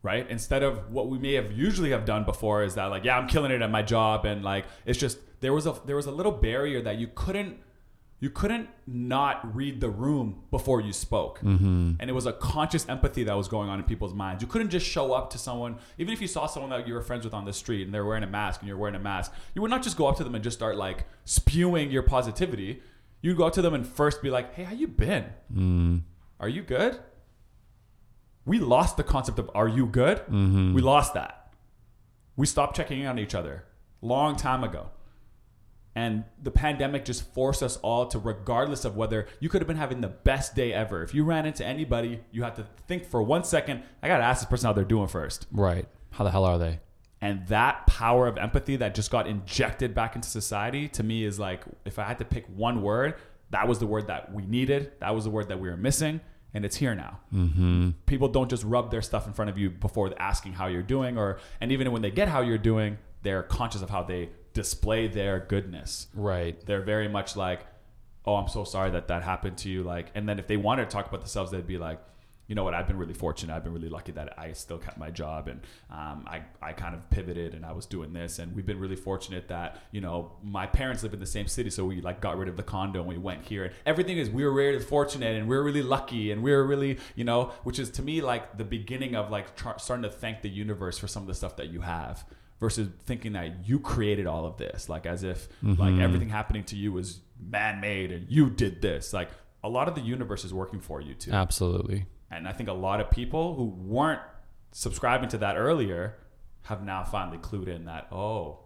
[0.03, 0.29] right?
[0.29, 3.29] Instead of what we may have usually have done before is that like, yeah, I'm
[3.29, 6.13] killing it at my job, and like it's just there was a there was a
[6.13, 7.59] little barrier that you couldn't
[8.23, 11.41] you couldn't not read the room before you spoke.
[11.41, 11.95] Mm-hmm.
[11.99, 14.41] And it was a conscious empathy that was going on in people's minds.
[14.41, 17.03] You couldn't just show up to someone, even if you saw someone that you were
[17.03, 19.33] friends with on the street and they're wearing a mask and you're wearing a mask,
[19.57, 22.81] you would not just go up to them and just start like spewing your positivity.
[23.23, 25.25] You'd go up to them and first be like, hey, how you been?
[25.53, 26.03] mm.
[26.39, 27.01] Are you good?
[28.45, 30.19] We lost the concept of are you good?
[30.19, 30.75] Mm-hmm.
[30.75, 31.55] We lost that.
[32.37, 33.65] We stopped checking in on each other
[34.01, 34.91] long time ago.
[35.95, 39.77] And the pandemic just forced us all to, regardless of whether you could have been
[39.77, 41.03] having the best day ever.
[41.03, 44.25] If you ran into anybody, you had to think for one second, I got to
[44.25, 45.47] ask this person how they're doing first.
[45.53, 46.79] right how the hell are they
[47.21, 51.39] And that power of empathy that just got injected back into society to me is
[51.39, 53.15] like, if I had to pick one word,
[53.51, 54.93] that was the word that we needed.
[55.01, 56.21] That was the word that we were missing.
[56.55, 57.21] And it's here now.
[57.33, 57.91] mm-hmm.
[58.07, 61.17] People don't just rub their stuff in front of you before asking how you're doing,
[61.17, 65.09] or and even when they get how you're doing, they're conscious of how they display
[65.09, 66.09] their goodness.
[66.15, 67.61] right They're very much like,
[68.27, 70.91] "Oh, I'm so sorry that that happened to you." Like, and then if they wanted
[70.91, 72.01] to talk about themselves, they'd be like,
[72.49, 72.75] you know what?
[72.75, 73.55] I've been really fortunate.
[73.55, 76.95] I've been really lucky that I still kept my job and um, I, I kind
[76.95, 78.39] of pivoted and I was doing this.
[78.39, 81.71] And we've been really fortunate that, you know, my parents live in the same city.
[81.71, 83.65] So we like got rid of the condo and we went here.
[83.65, 86.65] And everything is, we were really fortunate and we are really lucky and we are
[86.65, 90.11] really, you know, which is to me like the beginning of like tr- starting to
[90.11, 92.25] thank the universe for some of the stuff that you have
[92.59, 94.89] versus thinking that you created all of this.
[94.89, 95.81] Like as if mm-hmm.
[95.81, 99.13] like everything happening to you was man made and you did this.
[99.13, 99.31] Like
[99.65, 101.33] a lot of the universe is working for you too.
[101.33, 102.07] Absolutely.
[102.33, 104.21] And I think a lot of people who weren't
[104.73, 106.17] subscribing to that earlier
[106.63, 108.61] have now finally clued in that, oh,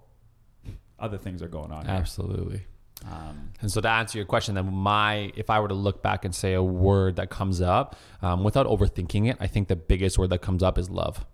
[0.98, 1.84] other things are going on.
[1.84, 1.94] Here.
[1.94, 2.62] Absolutely.
[3.04, 6.24] Um, and so to answer your question, then my if I were to look back
[6.24, 10.18] and say a word that comes up um, without overthinking it, I think the biggest
[10.18, 11.26] word that comes up is love.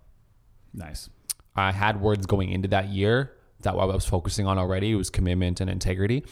[0.73, 1.09] Nice.
[1.55, 5.09] I had words going into that year that what I was focusing on already was
[5.09, 6.23] commitment and integrity.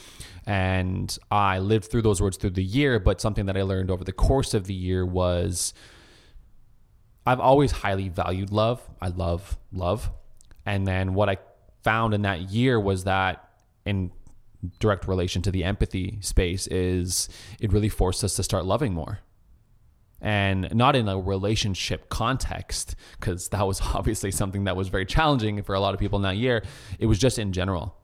[0.46, 4.04] And I lived through those words through the year, but something that I learned over
[4.04, 5.74] the course of the year was
[7.26, 8.82] I've always highly valued love.
[9.02, 10.10] I love love.
[10.66, 11.38] And then what I
[11.84, 13.50] found in that year was that
[13.86, 14.12] in
[14.80, 19.20] direct relation to the empathy space is it really forced us to start loving more
[20.22, 25.62] and not in a relationship context because that was obviously something that was very challenging
[25.64, 26.64] for a lot of people in that year.
[27.00, 27.98] It was just in general.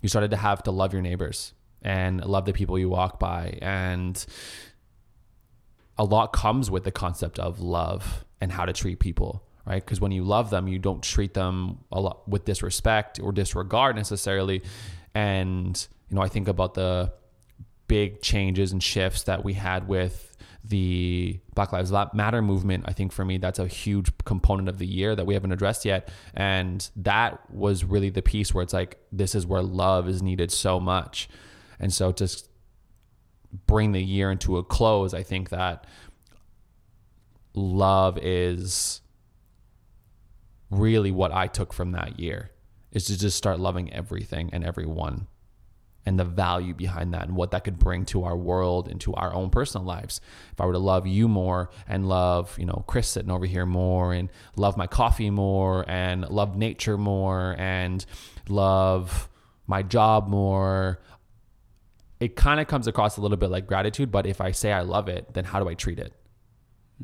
[0.00, 1.52] You started to have to love your neighbors
[1.82, 4.24] and love the people you walk by and
[5.96, 9.84] a lot comes with the concept of love and how to treat people right?
[9.84, 13.96] Because when you love them you don't treat them a lot with disrespect or disregard
[13.96, 14.62] necessarily.
[15.14, 17.12] And you know i think about the
[17.86, 20.27] big changes and shifts that we had with
[20.68, 22.84] the Black Lives Matter movement.
[22.86, 25.84] I think for me, that's a huge component of the year that we haven't addressed
[25.84, 26.10] yet.
[26.34, 30.52] And that was really the piece where it's like, this is where love is needed
[30.52, 31.28] so much.
[31.80, 32.42] And so to
[33.66, 35.86] bring the year into a close, I think that
[37.54, 39.00] love is
[40.70, 42.50] really what I took from that year
[42.92, 45.28] is to just start loving everything and everyone
[46.08, 49.12] and the value behind that and what that could bring to our world and to
[49.12, 50.22] our own personal lives.
[50.52, 53.66] If I were to love you more and love, you know, Chris sitting over here
[53.66, 58.06] more and love my coffee more and love nature more and
[58.48, 59.28] love
[59.66, 60.98] my job more,
[62.20, 64.10] it kind of comes across a little bit like gratitude.
[64.10, 66.14] But if I say I love it, then how do I treat it?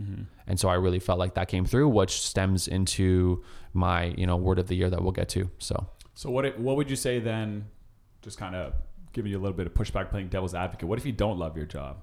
[0.00, 0.22] Mm-hmm.
[0.46, 4.36] And so I really felt like that came through, which stems into my, you know,
[4.36, 5.50] word of the year that we'll get to.
[5.58, 7.66] So, so what, what would you say then,
[8.22, 8.72] just kind of
[9.14, 10.88] giving you a little bit of pushback, playing devil's advocate.
[10.88, 12.02] What if you don't love your job?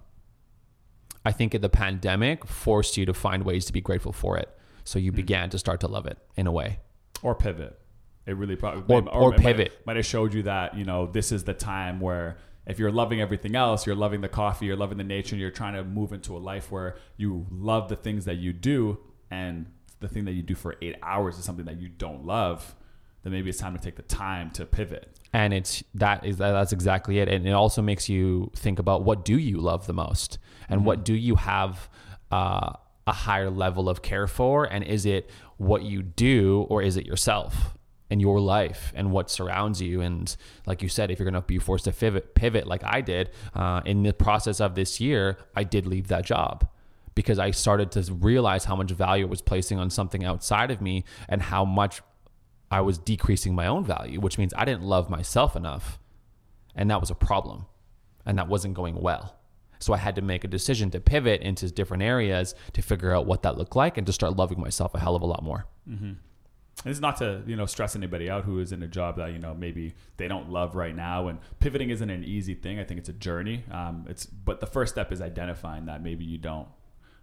[1.24, 4.50] I think the pandemic forced you to find ways to be grateful for it.
[4.84, 5.18] So you mm-hmm.
[5.18, 6.80] began to start to love it in a way.
[7.22, 7.80] Or pivot.
[8.26, 11.08] It really probably or, or, or pivot might, might have showed you that you know
[11.08, 14.76] this is the time where if you're loving everything else, you're loving the coffee, you're
[14.76, 17.96] loving the nature, and you're trying to move into a life where you love the
[17.96, 19.00] things that you do,
[19.32, 19.66] and
[20.00, 22.76] the thing that you do for eight hours is something that you don't love,
[23.24, 25.10] then maybe it's time to take the time to pivot.
[25.34, 27.30] And it's that is that's exactly it.
[27.30, 30.40] And it also makes you think about what do you love the most?
[30.70, 30.88] And mm-hmm.
[30.88, 31.90] what do you have
[32.32, 32.74] uh,
[33.08, 34.66] a higher level of care for?
[34.66, 37.78] And is it what you do or is it yourself
[38.10, 40.02] and your life and what surrounds you?
[40.02, 43.02] And like you said if you're going to be forced to pivot pivot like i
[43.02, 46.68] did uh, in the process of this year i did leave that job
[47.16, 50.82] because i started to realize how much value it was placing on something outside of
[50.82, 52.02] me and how much
[52.72, 56.00] I was decreasing my own value, which means I didn't love myself enough.
[56.74, 57.66] And that was a problem.
[58.26, 59.36] And that wasn't going well.
[59.80, 63.26] So I had to make a decision to pivot into different areas to figure out
[63.26, 65.66] what that looked like and to start loving myself a hell of a lot more.
[65.90, 66.14] Mm-hmm.
[66.86, 69.40] It's not to you know stress anybody out who is in a job that you
[69.40, 71.28] know maybe they don't love right now.
[71.28, 72.80] And pivoting isn't an easy thing.
[72.80, 73.66] I think it's a journey.
[73.72, 76.68] Um, it's but the first step is identifying that maybe you don't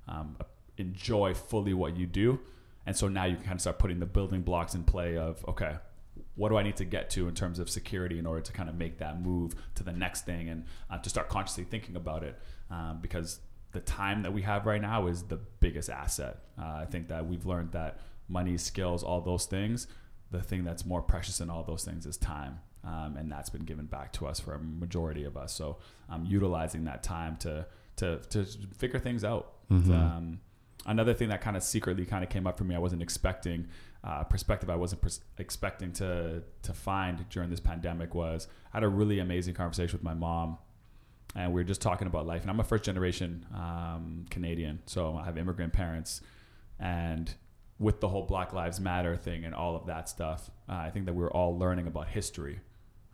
[0.06, 0.36] um,
[0.76, 2.40] enjoy fully what you do
[2.88, 5.44] and so now you can kind of start putting the building blocks in play of,
[5.46, 5.76] okay,
[6.36, 8.70] what do I need to get to in terms of security in order to kind
[8.70, 12.22] of make that move to the next thing and uh, to start consciously thinking about
[12.22, 12.40] it?
[12.70, 13.40] Um, because
[13.72, 16.38] the time that we have right now is the biggest asset.
[16.58, 19.86] Uh, I think that we've learned that money, skills, all those things,
[20.30, 22.58] the thing that's more precious than all those things is time.
[22.84, 25.52] Um, and that's been given back to us for a majority of us.
[25.52, 25.76] So
[26.08, 28.46] um, utilizing that time to, to, to
[28.78, 29.52] figure things out.
[29.70, 29.92] Mm-hmm.
[29.92, 30.40] Um,
[30.86, 33.68] another thing that kind of secretly kind of came up for me, I wasn't expecting
[34.04, 38.84] uh, perspective I wasn't pers- expecting to to find during this pandemic was I had
[38.84, 40.58] a really amazing conversation with my mom,
[41.34, 42.42] and we were just talking about life.
[42.42, 46.20] And I'm a first generation um, Canadian, so I have immigrant parents,
[46.78, 47.32] and
[47.78, 51.06] with the whole Black Lives Matter thing and all of that stuff, uh, I think
[51.06, 52.60] that we are all learning about history.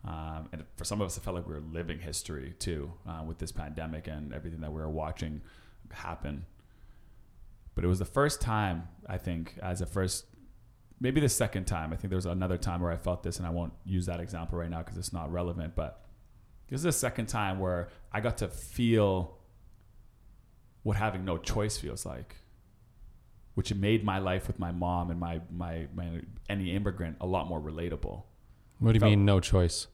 [0.03, 3.23] Um, and for some of us, it felt like we were living history too uh,
[3.25, 5.41] with this pandemic and everything that we were watching
[5.91, 6.45] happen
[7.75, 10.25] but it was the first time I think as a first
[10.99, 11.91] maybe the second time.
[11.93, 14.19] I think there was another time where I felt this, and I won't use that
[14.19, 15.75] example right now because it's not relevant.
[15.75, 16.01] But
[16.69, 19.37] this is the second time where I got to feel
[20.83, 22.35] what having no choice feels like,
[23.55, 27.47] which made my life with my mom and my my, my any immigrant a lot
[27.47, 28.23] more relatable.
[28.79, 29.87] What do you Felt- mean, no choice?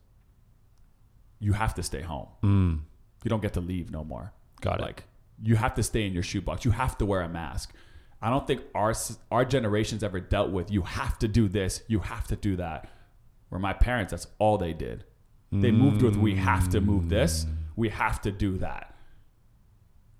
[1.39, 2.27] You have to stay home.
[2.43, 2.79] Mm,
[3.23, 4.33] You don't get to leave no more.
[4.61, 4.83] got it.
[4.83, 5.03] Like
[5.43, 6.65] you have to stay in your shoebox.
[6.65, 7.73] You have to wear a mask.
[8.21, 8.93] I don't think our
[9.31, 12.87] our generations ever dealt with you have to do this, you have to do that.
[13.49, 15.03] Where my parents, that's all they did.
[15.51, 18.95] They moved with we have to move this, we have to do that.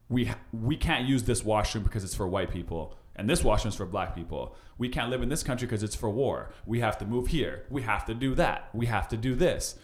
[0.10, 2.98] We we can't use this washroom because it's for white people.
[3.16, 4.56] And this washroom's for black people.
[4.78, 6.52] We can't live in this country because it's for war.
[6.66, 7.66] We have to move here.
[7.70, 8.70] We have to do that.
[8.74, 9.76] We have to do this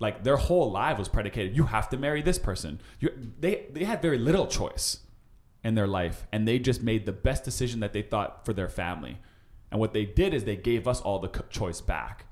[0.00, 2.80] like their whole life was predicated you have to marry this person.
[3.00, 4.98] You, they they had very little choice
[5.64, 8.68] in their life and they just made the best decision that they thought for their
[8.68, 9.18] family.
[9.70, 12.26] And what they did is they gave us all the choice back.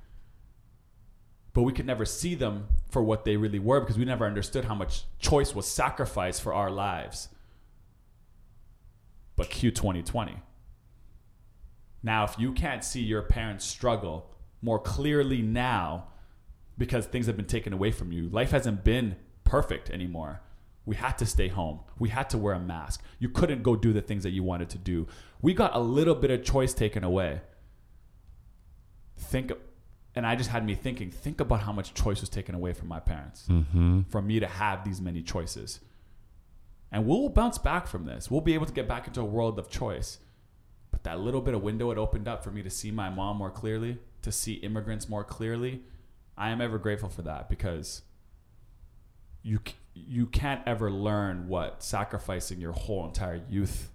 [1.53, 4.67] But we could never see them for what they really were because we never understood
[4.67, 7.29] how much choice was sacrificed for our lives.
[9.35, 10.37] But q 2020
[12.03, 14.31] now if you can't see your parents struggle
[14.63, 16.07] more clearly now
[16.79, 18.29] because things have been taken away from you.
[18.29, 20.41] Life hasn't been perfect anymore.
[20.85, 21.81] We had to stay home.
[21.99, 23.03] We had to wear a mask.
[23.19, 25.07] You couldn't go do the things that you wanted to do.
[25.43, 27.41] We got a little bit of choice taken away.
[29.19, 29.53] Think,
[30.15, 32.89] and I just had me thinking, think about how much choice was taken away from
[32.89, 34.03] my parents, Mm-hmm.
[34.11, 35.81] for me to have these many choices.
[36.93, 38.31] And we'll bounce back from this.
[38.31, 40.19] We'll be able to get back into a world of choice.
[40.93, 43.39] But that little bit of window it opened up for me to see my mom
[43.39, 45.83] more clearly, to see immigrants more clearly.
[46.37, 48.03] I am ever grateful for that because
[49.43, 49.61] you
[49.95, 53.91] you can't ever learn what sacrificing your whole entire youth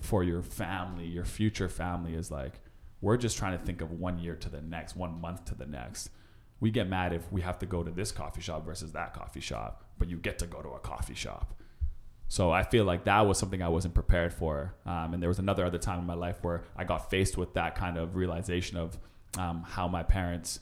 [0.00, 2.60] for your family, your future family is like.
[3.00, 5.66] We're just trying to think of one year to the next, one month to the
[5.66, 6.10] next.
[6.58, 9.40] We get mad if we have to go to this coffee shop versus that coffee
[9.40, 11.54] shop, but you get to go to a coffee shop.
[12.26, 14.74] So I feel like that was something I wasn't prepared for.
[14.84, 17.54] Um, and there was another other time in my life where I got faced with
[17.54, 18.98] that kind of realization of
[19.38, 20.60] um, how my parents,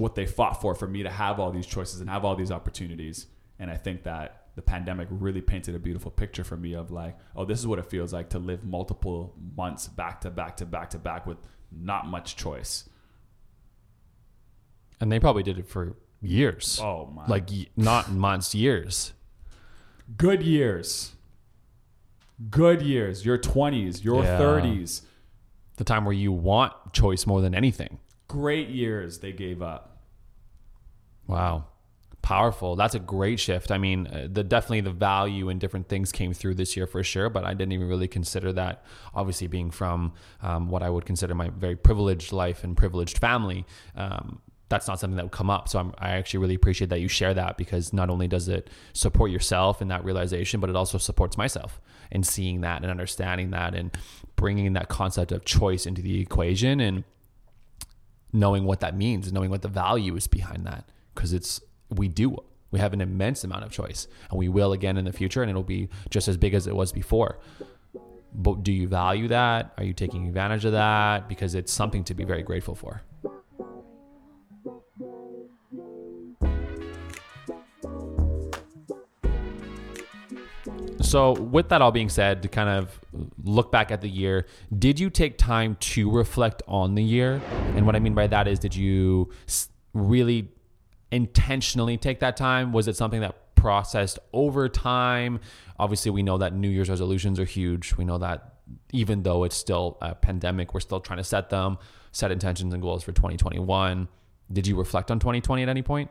[0.00, 2.50] what they fought for, for me to have all these choices and have all these
[2.50, 3.26] opportunities.
[3.58, 7.16] And I think that the pandemic really painted a beautiful picture for me of like,
[7.36, 10.66] oh, this is what it feels like to live multiple months back to back to
[10.66, 11.38] back to back with
[11.70, 12.88] not much choice.
[15.00, 16.78] And they probably did it for years.
[16.82, 17.26] Oh my!
[17.26, 19.12] Like not months, years.
[20.16, 21.12] good years,
[22.50, 23.24] good years.
[23.24, 24.36] Your twenties, your Yeah.
[24.38, 25.02] thirties.
[25.76, 27.98] The time where you want choice more than anything.
[28.28, 29.89] great years they gave up.
[31.30, 31.64] Wow.
[32.22, 32.76] Powerful.
[32.76, 33.70] That's a great shift.
[33.70, 37.02] I mean, uh, the definitely the value in different things came through this year for
[37.02, 38.84] sure, but I didn't even really consider that.
[39.14, 40.12] Obviously, being from
[40.42, 43.64] um, what I would consider my very privileged life and privileged family,
[43.96, 45.68] um, that's not something that would come up.
[45.68, 48.68] So I'm, I actually really appreciate that you share that because not only does it
[48.92, 53.50] support yourself in that realization, but it also supports myself in seeing that and understanding
[53.50, 53.96] that and
[54.36, 57.04] bringing that concept of choice into the equation and
[58.32, 60.84] knowing what that means and knowing what the value is behind that
[61.20, 62.34] because it's we do
[62.70, 65.50] we have an immense amount of choice and we will again in the future and
[65.50, 67.38] it'll be just as big as it was before.
[68.32, 69.74] But do you value that?
[69.76, 71.28] Are you taking advantage of that?
[71.28, 73.02] Because it's something to be very grateful for.
[81.02, 83.00] So, with that all being said, to kind of
[83.42, 84.46] look back at the year,
[84.78, 87.42] did you take time to reflect on the year?
[87.74, 89.30] And what I mean by that is, did you
[89.92, 90.52] really
[91.12, 92.72] intentionally take that time?
[92.72, 95.40] Was it something that processed over time?
[95.78, 97.94] Obviously, we know that New Year's resolutions are huge.
[97.96, 98.54] We know that
[98.92, 101.78] even though it's still a pandemic, we're still trying to set them,
[102.12, 104.08] set intentions and goals for 2021.
[104.52, 106.10] Did you reflect on 2020 at any point?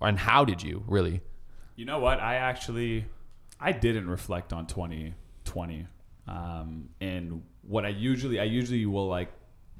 [0.00, 1.20] And how did you really?
[1.76, 2.20] You know what?
[2.20, 3.06] I actually
[3.60, 5.86] I didn't reflect on 2020.
[6.28, 9.32] Um, and what I usually I usually will like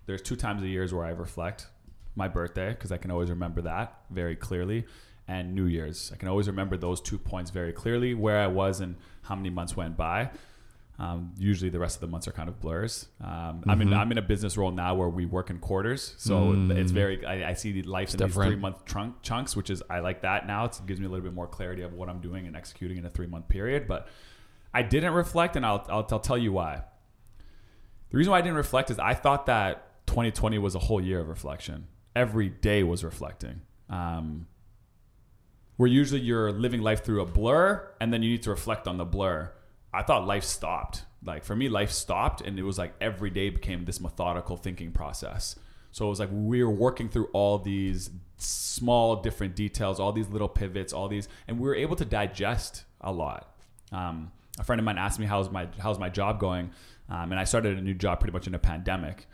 [0.07, 1.67] there's two times a year where I reflect.
[2.15, 4.85] My birthday because I can always remember that very clearly
[5.29, 6.11] and New Year's.
[6.13, 9.51] I can always remember those two points very clearly where I was and how many
[9.51, 10.31] months went by.
[10.99, 13.09] Um, usually the rest of the months are kind of blurs.
[13.21, 13.97] Um, I'm in Mhm.
[13.97, 16.71] I'm in a business role now where we work in quarters, so Mm.
[16.77, 19.83] it's very I, I see the life in these three month trunk chunks, which is
[19.89, 20.67] I like that now.
[20.67, 22.99] It's, it gives me a little bit more clarity of what I'm doing and executing
[22.99, 23.89] in a three month period.
[23.89, 24.07] But
[24.75, 26.83] I didn't reflect, and I'll, I'll I'll tell you why.
[28.11, 31.21] The reason why I didn't reflect is I thought that 2020 was a whole year
[31.21, 31.87] of reflection.
[32.15, 33.63] Every day was reflecting.
[33.89, 34.47] Um,
[35.77, 38.99] where usually you're living life through a blur and then you need to reflect on
[38.99, 39.53] the blur.
[39.93, 43.51] I thought life stopped like for me, life stopped, and it was like every day
[43.51, 45.57] became this methodical thinking process.
[45.93, 50.29] So it was like we were working through all these small different details, all these
[50.29, 53.55] little pivots, all these, and we were able to digest a lot.
[53.93, 56.71] Um, a friend of mine asked me how's my how's my job going,
[57.09, 59.27] um, and I started a new job pretty much in a pandemic.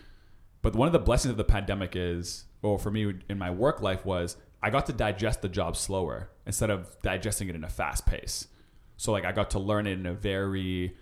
[0.60, 3.80] But one of the blessings of the pandemic is, or for me in my work
[3.80, 7.68] life was I got to digest the job slower instead of digesting it in a
[7.68, 8.48] fast pace.
[8.96, 10.96] So like I got to learn it in a very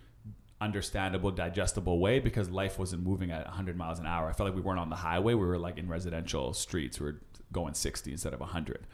[0.60, 4.28] understandable, digestible way because life wasn't moving at 100 miles an hour.
[4.28, 5.34] I felt like we weren't on the highway.
[5.34, 7.00] We were like in residential streets.
[7.00, 7.20] We were
[7.52, 8.86] going 60 instead of 100.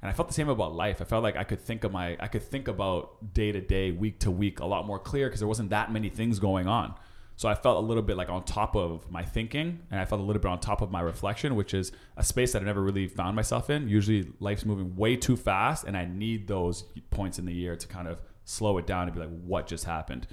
[0.00, 1.00] And I felt the same about life.
[1.00, 3.90] I felt like I could think of my, I could think about day to day,
[3.90, 6.94] week to week, a lot more clear because there wasn't that many things going on.
[7.38, 10.20] So I felt a little bit like on top of my thinking, and I felt
[10.20, 12.82] a little bit on top of my reflection, which is a space that I never
[12.82, 13.88] really found myself in.
[13.88, 17.86] Usually, life's moving way too fast, and I need those points in the year to
[17.86, 20.26] kind of slow it down and be like, "What just happened?"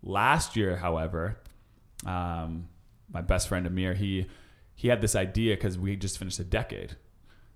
[0.00, 1.40] Last year, however,
[2.06, 2.68] um,
[3.12, 4.26] my best friend Amir, he
[4.76, 6.94] he had this idea because we just finished a decade,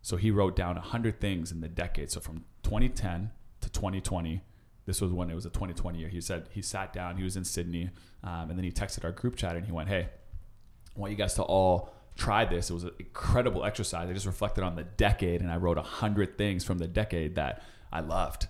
[0.00, 2.10] so he wrote down hundred things in the decade.
[2.10, 3.30] So from 2010
[3.60, 4.40] to 2020
[4.86, 6.08] this was when it was a 2020 year.
[6.08, 7.90] He said he sat down, he was in Sydney,
[8.24, 10.08] um, and then he texted our group chat and he went, "Hey,
[10.96, 12.70] I want you guys to all try this.
[12.70, 14.10] It was an incredible exercise.
[14.10, 17.36] I just reflected on the decade and I wrote a hundred things from the decade
[17.36, 18.48] that I loved,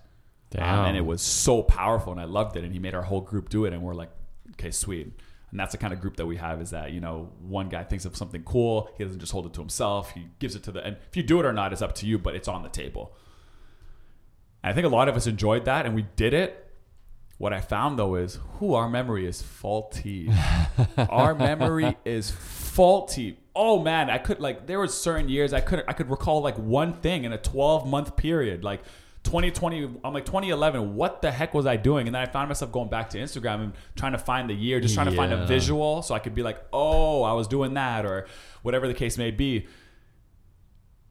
[0.80, 2.64] um, and it was so powerful and I loved it.
[2.64, 4.10] And he made our whole group do it, and we're like,
[4.52, 5.12] okay, sweet.
[5.50, 7.84] And that's the kind of group that we have is that, you know, one guy
[7.84, 8.88] thinks of something cool.
[8.96, 10.10] He doesn't just hold it to himself.
[10.12, 12.06] He gives it to the, and if you do it or not, it's up to
[12.06, 13.14] you, but it's on the table.
[14.64, 16.58] I think a lot of us enjoyed that and we did it.
[17.38, 20.30] What I found though is, who our memory is faulty.
[20.96, 23.38] our memory is faulty.
[23.56, 26.56] Oh man, I could like there were certain years I could I could recall like
[26.56, 28.62] one thing in a 12 month period.
[28.62, 28.82] Like
[29.24, 30.94] 2020, I'm like 2011.
[30.94, 32.06] What the heck was I doing?
[32.06, 34.80] And then I found myself going back to Instagram and trying to find the year,
[34.80, 37.74] just trying to find a visual so I could be like, oh, I was doing
[37.74, 38.26] that, or
[38.62, 39.66] whatever the case may be.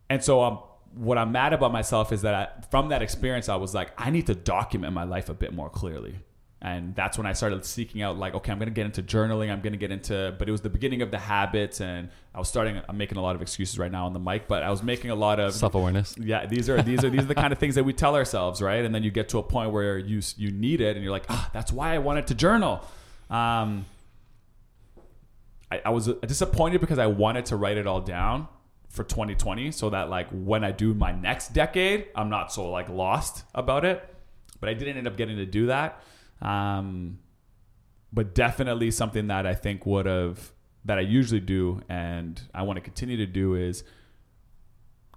[0.10, 0.60] And so um,
[0.96, 4.10] what I'm mad about myself is that I, from that experience, I was like, I
[4.10, 6.16] need to document my life a bit more clearly.
[6.64, 9.52] And that's when I started seeking out, like, okay, I'm going to get into journaling.
[9.52, 11.82] I'm going to get into, but it was the beginning of the habits.
[11.82, 14.48] And I was starting, I'm making a lot of excuses right now on the mic,
[14.48, 16.16] but I was making a lot of Self awareness.
[16.20, 18.62] yeah, these are these are these are the kind of things that we tell ourselves,
[18.62, 18.86] right?
[18.86, 21.26] And then you get to a point where you you need it, and you're like,
[21.30, 22.86] ah, that's why I wanted to journal.
[23.32, 23.86] Um,
[25.72, 28.48] I, I was disappointed because I wanted to write it all down
[28.92, 32.89] for 2020, so that like when I do my next decade, I'm not so like
[32.89, 34.08] lost about it.
[34.60, 36.04] But I didn't end up getting to do that.
[36.42, 37.20] Um,
[38.14, 40.52] but definitely something that I think would have
[40.86, 43.84] that I usually do, and I want to continue to do is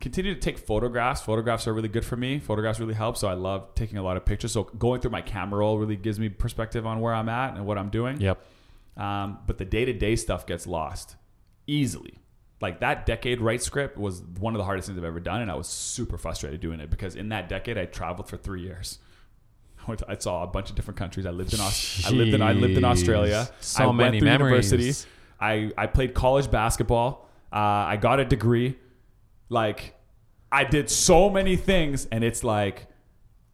[0.01, 1.23] continue to take photographs.
[1.23, 2.39] Photographs are really good for me.
[2.39, 3.17] Photographs really help.
[3.17, 4.53] So I love taking a lot of pictures.
[4.53, 7.65] So going through my camera roll really gives me perspective on where I'm at and
[7.65, 8.21] what I'm doing.
[8.21, 8.45] Yep.
[8.97, 11.17] Um, but the day to day stuff gets lost
[11.67, 12.19] easily.
[12.65, 15.51] Like that decade write script was one of the hardest things I've ever done, and
[15.51, 19.01] I was super frustrated doing it because in that decade I traveled for three years.
[19.81, 21.27] I, went to- I saw a bunch of different countries.
[21.27, 23.51] I lived in Aus- I lived in I lived in Australia.
[23.61, 24.73] So I went many through memories.
[24.73, 25.11] university.
[25.39, 27.29] I I played college basketball.
[27.53, 28.79] Uh, I got a degree.
[29.51, 29.95] Like
[30.51, 32.87] I did so many things, and it's like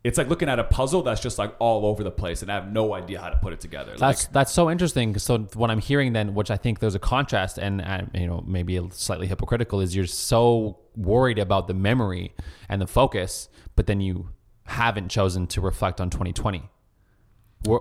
[0.03, 2.55] it's like looking at a puzzle that's just like all over the place, and I
[2.55, 3.95] have no idea how to put it together.
[3.97, 5.19] That's like, that's so interesting.
[5.19, 8.43] So what I'm hearing then, which I think there's a contrast, and uh, you know
[8.47, 12.35] maybe slightly hypocritical, is you're so worried about the memory
[12.69, 14.31] and the focus, but then you
[14.65, 16.69] haven't chosen to reflect on 2020.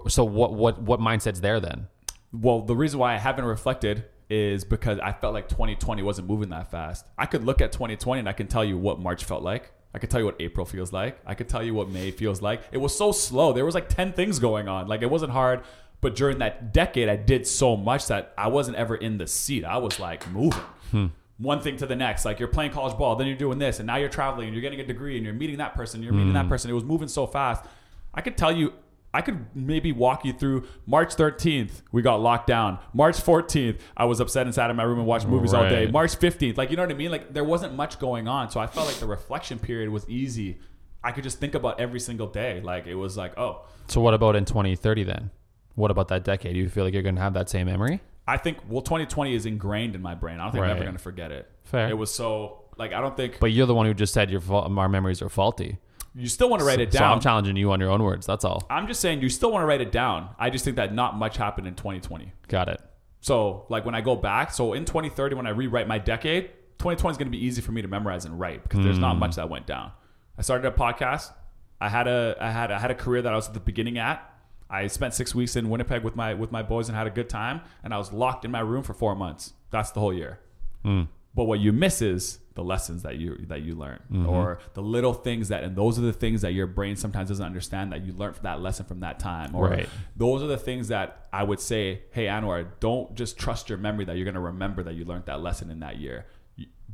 [0.07, 1.87] So what what what mindset's there then?
[2.31, 6.49] well, the reason why I haven't reflected is because I felt like 2020 wasn't moving
[6.49, 7.07] that fast.
[7.17, 9.71] I could look at 2020 and I can tell you what March felt like.
[9.93, 11.19] I could tell you what April feels like.
[11.25, 12.61] I could tell you what May feels like.
[12.71, 13.53] It was so slow.
[13.53, 14.87] There was like 10 things going on.
[14.87, 15.63] Like it wasn't hard,
[16.01, 19.65] but during that decade I did so much that I wasn't ever in the seat.
[19.65, 20.59] I was like moving.
[20.91, 21.07] Hmm.
[21.37, 22.25] One thing to the next.
[22.25, 24.61] Like you're playing college ball, then you're doing this, and now you're traveling and you're
[24.61, 26.49] getting a degree and you're meeting that person, you're meeting that hmm.
[26.49, 26.69] person.
[26.69, 27.65] It was moving so fast.
[28.13, 28.73] I could tell you
[29.13, 32.77] I could maybe walk you through March 13th, we got locked down.
[32.93, 35.87] March 14th, I was upset and sat in my room and watched movies all day.
[35.87, 37.09] March 15th, like, you know what I mean?
[37.09, 38.51] Like, there wasn't much going on.
[38.51, 40.59] So I felt like the reflection period was easy.
[41.03, 42.61] I could just think about every single day.
[42.61, 45.31] Like, it was like, oh, So what about in 2030 then?
[45.75, 46.53] What about that decade?
[46.53, 48.01] Do you feel like you're going to have that same memory?
[48.27, 50.39] I think, well, 2020 is ingrained in my brain.
[50.39, 51.49] I don't think I'm ever going to forget it.
[51.63, 51.89] Fair.
[51.89, 54.41] It was so, like, I don't think, But you're the one who just said your
[54.51, 55.79] our memories are faulty.
[56.15, 56.91] You still want to write it down.
[56.91, 57.13] So down.
[57.13, 58.25] I'm challenging you on your own words.
[58.25, 58.65] That's all.
[58.69, 60.29] I'm just saying you still want to write it down.
[60.37, 62.31] I just think that not much happened in 2020.
[62.47, 62.81] Got it.
[63.21, 66.49] So like when I go back, so in 2030 when I rewrite my decade,
[66.79, 69.17] 2020 is going to be easy for me to memorize and write because there's not
[69.17, 69.35] much mm.
[69.35, 69.91] that went down.
[70.37, 71.33] I started a podcast.
[71.81, 73.97] I had a I had I had a career that I was at the beginning
[73.97, 74.25] at.
[74.69, 77.29] I spent six weeks in Winnipeg with my with my boys and had a good
[77.29, 79.53] time, and I was locked in my room for four months.
[79.71, 80.39] That's the whole year.
[80.83, 81.03] Hmm.
[81.35, 84.27] But what you miss is the lessons that you that you learn, Mm-hmm.
[84.27, 87.45] or the little things that, and those are the things that your brain sometimes doesn't
[87.45, 89.55] understand that you learned from that lesson from that time.
[89.55, 89.87] Or Right.
[90.17, 94.05] those are the things that I would say, hey Anwar, don't just trust your memory
[94.05, 96.25] that you're going to remember that you learned that lesson in that year.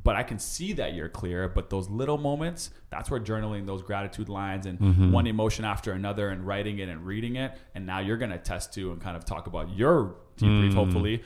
[0.03, 1.47] But I can see that you're clear.
[1.49, 5.11] But those little moments, that's where journaling those gratitude lines and Mm-hmm.
[5.11, 8.37] one emotion after another, and writing it and reading it, and now you're going to
[8.37, 10.75] test to and kind of talk about your debrief, Mm.
[10.75, 11.23] hopefully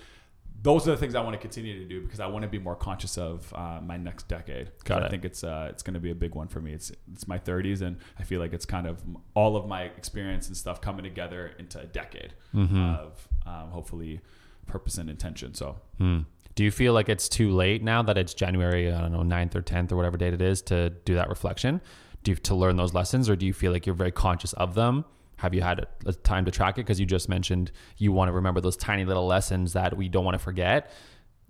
[0.61, 2.59] those are the things I want to continue to do because I want to be
[2.59, 4.71] more conscious of uh, my next decade.
[4.83, 5.11] Got I it.
[5.11, 6.73] think it's uh, it's going to be a big one for me.
[6.73, 9.01] It's it's my 30s, and I feel like it's kind of
[9.35, 12.83] all of my experience and stuff coming together into a decade Mm-hmm.
[12.95, 14.21] of um, hopefully
[14.67, 15.53] purpose and intention.
[15.53, 16.19] So Hmm.
[16.55, 19.55] Do you feel like it's too late now that it's January, I don't know, 9th
[19.55, 21.79] or 10th or whatever date it is to do that reflection?
[22.23, 24.73] Do you to learn those lessons or do you feel like you're very conscious of
[24.75, 25.05] them?
[25.39, 26.81] Have you had a, a time to track it?
[26.81, 30.25] Because you just mentioned you want to remember those tiny little lessons that we don't
[30.25, 30.91] want to forget.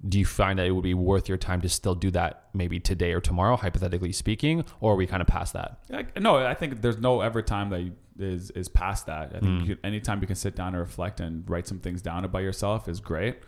[0.08, 2.80] Do you find that it would be worth your time to still do that maybe
[2.80, 5.80] today or tomorrow, hypothetically speaking, or are we kind of past that?
[6.18, 9.34] No, I think there's no ever time that you, is is past that.
[9.36, 12.24] I think you, anytime you can sit down and reflect and write some things down
[12.24, 13.40] about yourself is great.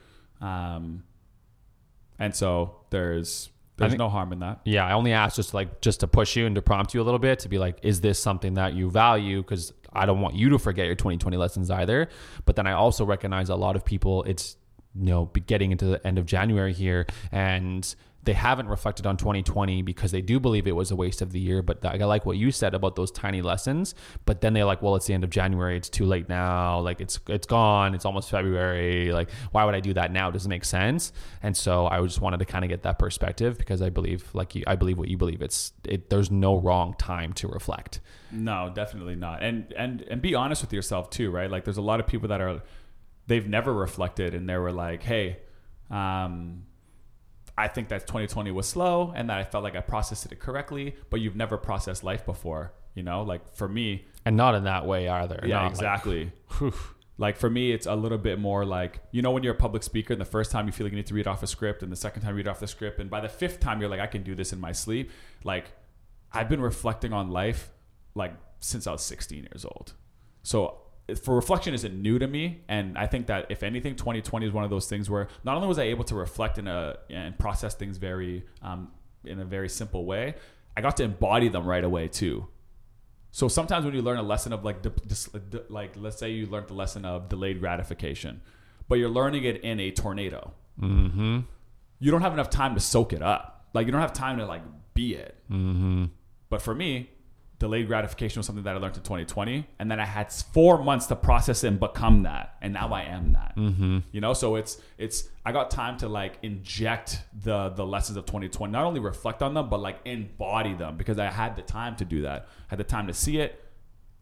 [0.42, 1.04] Um,
[2.20, 4.62] and so there's there's think- no harm in that.
[4.66, 7.04] Yeah, I only asked just like just to push you and to prompt you a
[7.04, 9.42] little bit to be like, is this something that you value?
[9.42, 12.10] Because I don't want you to forget your 2020 lessons either.
[12.46, 14.24] But then I also recognize a lot of people.
[14.24, 14.58] It's
[14.96, 17.94] you know getting into the end of January here, and
[18.24, 21.40] they haven't reflected on 2020 because they do believe it was a waste of the
[21.40, 21.62] year.
[21.62, 23.96] But I like what you said about those tiny lessons.
[24.26, 25.76] But then they're like, well, it's the end of January.
[25.76, 26.80] It's too late now.
[26.80, 27.96] Like it's it's gone.
[27.96, 29.12] It's almost February.
[29.12, 30.30] Like why would I do that now?
[30.30, 31.12] It doesn't make sense.
[31.42, 34.54] And so I just wanted to kind of get that perspective because I believe, like
[34.56, 35.42] you, I believe what you believe.
[35.42, 36.10] It's it.
[36.10, 38.02] There's no wrong time to reflect.
[38.32, 39.42] No, definitely not.
[39.42, 41.50] And and and be honest with yourself too, right?
[41.50, 42.62] Like there's a lot of people that are
[43.26, 45.40] they've never reflected and they were like, "Hey,
[45.90, 46.64] um
[47.64, 50.96] I think that 2020 was slow and that I felt like I processed it correctly,
[51.10, 53.22] but you've never processed life before, you know?
[53.24, 55.40] Like for me, And not in that way either.
[55.46, 56.32] yeah, Not exactly.
[56.58, 56.74] whew.
[57.18, 59.84] Like for me, it's a little bit more like you know when you're a public
[59.84, 61.84] speaker, and the first time you feel like you need to read off a script,
[61.84, 63.92] and the second time you read off the script, and by the fifth time you're
[63.92, 65.12] like, I can do this in my sleep.
[65.44, 65.66] Like
[66.34, 67.70] I've been reflecting on life
[68.16, 69.94] like since I was 16 years old.
[70.42, 70.81] So
[71.16, 74.64] for reflection isn't new to me, and I think that if anything, 2020 is one
[74.64, 77.76] of those things where not only was I able to reflect in a and process
[77.76, 78.92] things very um,
[79.24, 80.36] in a very simple way,
[80.76, 82.48] I got to embody them right away too.
[83.32, 86.32] So sometimes when you learn a lesson of like, de- dis- de- like let's say
[86.32, 88.42] you learned the lesson of delayed gratification,
[88.88, 90.54] but you're learning it in a tornado.
[90.80, 91.40] Mm-hmm.
[92.00, 93.68] You don't have enough time to soak it up.
[93.74, 95.38] Like you don't have time to like be it.
[95.50, 96.06] Mm-hmm.
[96.50, 97.10] But for me,
[97.62, 101.06] delayed gratification was something that I learned in 2020, and then I had four months
[101.06, 103.56] to process and become that, and now I am that.
[103.56, 104.00] Mm-hmm.
[104.12, 108.26] You know, so it's it's I got time to like inject the the lessons of
[108.26, 111.96] 2020, not only reflect on them, but like embody them because I had the time
[111.98, 112.48] to do that.
[112.66, 113.64] I had the time to see it,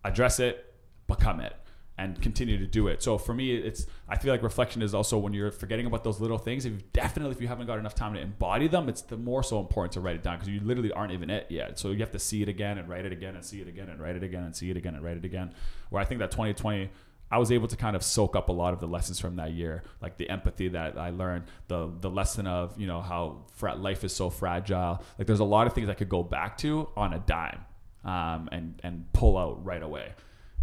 [0.04, 0.74] address it,
[1.08, 1.56] become it,
[2.00, 3.04] and continue to do it.
[3.04, 6.22] So for me, it's I feel like reflection is also when you're forgetting about those
[6.22, 6.66] little things.
[6.66, 9.60] If definitely if you haven't got enough time to embody them, it's the more so
[9.60, 11.78] important to write it down because you literally aren't even it yet.
[11.78, 13.90] So you have to see it again and write it again and see it again
[13.90, 15.54] and write it again and see it again and write it again.
[15.90, 16.90] Where I think that 2020
[17.32, 19.52] I was able to kind of soak up a lot of the lessons from that
[19.52, 23.76] year, like the empathy that I learned, the the lesson of you know how fra-
[23.76, 25.04] life is so fragile.
[25.18, 27.66] Like there's a lot of things I could go back to on a dime,
[28.04, 30.14] um, and and pull out right away,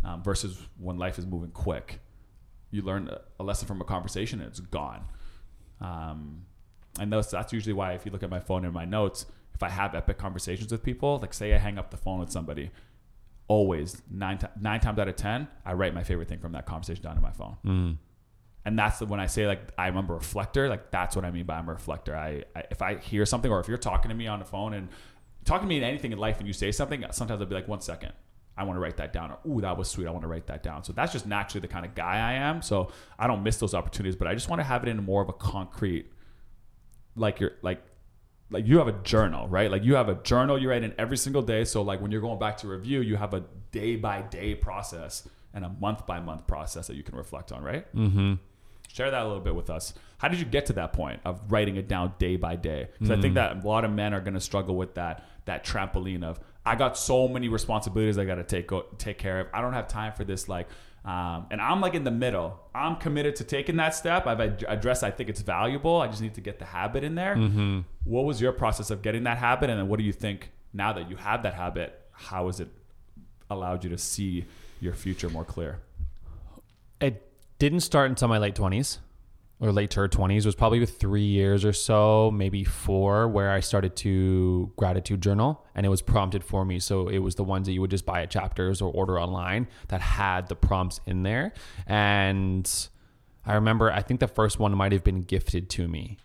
[0.06, 2.00] um, versus when life is moving quick,
[2.70, 5.04] you learn a, lesson from a conversation and it's gone.
[5.80, 6.42] Um,
[7.00, 9.62] and that's that's usually why if you look at my phone and my notes, if
[9.62, 12.70] I have epic conversations with people, like say I hang up the phone with somebody,
[13.48, 16.66] always nine ti nine times out of ten, I write my favorite thing from that
[16.66, 17.56] conversation down to my phone.
[17.64, 17.96] Mm.
[18.64, 21.46] And that's the, when I say like I'm a reflector, like that's what I mean
[21.46, 22.16] by I'm a reflector.
[22.16, 24.72] I, I if I hear something or if you're talking to me on the phone
[24.72, 24.88] and
[25.44, 27.68] talking to me in anything in life and you say something, sometimes I'll be like
[27.68, 28.12] one second.
[28.56, 29.32] I want to write that down.
[29.32, 30.06] Or, ooh, that was sweet.
[30.06, 30.82] I want to write that down.
[30.82, 32.62] So that's just naturally the kind of guy I am.
[32.62, 35.22] So I don't miss those opportunities, but I just want to have it in more
[35.22, 36.10] of a concrete,
[37.14, 37.82] like you're like,
[38.50, 39.70] like you have a journal, right?
[39.70, 41.64] Like you have a journal you write in every single day.
[41.64, 45.28] So like when you're going back to review, you have a day by day process
[45.52, 47.92] and a month by month process that you can reflect on, right?
[47.94, 48.34] Mm-hmm.
[48.88, 49.94] Share that a little bit with us.
[50.18, 52.88] How did you get to that point of writing it down day by day?
[52.92, 55.64] Because I think that a lot of men are going to struggle with that that
[55.64, 59.46] trampoline of I got so many responsibilities I got to take take care of.
[59.54, 60.68] I don't have time for this like
[61.06, 62.58] um, and I'm like in the middle.
[62.74, 64.26] I'm committed to taking that step.
[64.26, 65.04] I've ad- addressed.
[65.04, 66.00] I think it's valuable.
[66.00, 67.36] I just need to get the habit in there.
[67.36, 67.80] Mm-hmm.
[68.02, 70.92] What was your process of getting that habit, and then what do you think now
[70.94, 72.02] that you have that habit?
[72.10, 72.68] How has it
[73.48, 74.46] allowed you to see
[74.80, 75.78] your future more clear?
[77.00, 77.22] It
[77.60, 78.98] didn't start until my late 20s
[79.60, 80.44] or later 20s.
[80.44, 85.86] Was probably three years or so, maybe four, where I started to gratitude journal and
[85.86, 86.78] it was prompted for me.
[86.78, 89.68] So it was the ones that you would just buy at chapters or order online
[89.88, 91.52] that had the prompts in there.
[91.86, 92.70] And
[93.44, 96.18] I remember, I think the first one might have been gifted to me.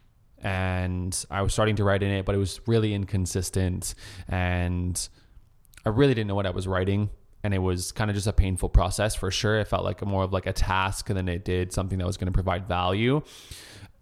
[0.43, 3.93] And I was starting to write in it, but it was really inconsistent.
[4.27, 5.07] And
[5.85, 7.11] I really didn't know what I was writing
[7.43, 9.59] and it was kind of just a painful process for sure.
[9.59, 12.27] It felt like more of like a task than it did something that was going
[12.27, 13.21] to provide value.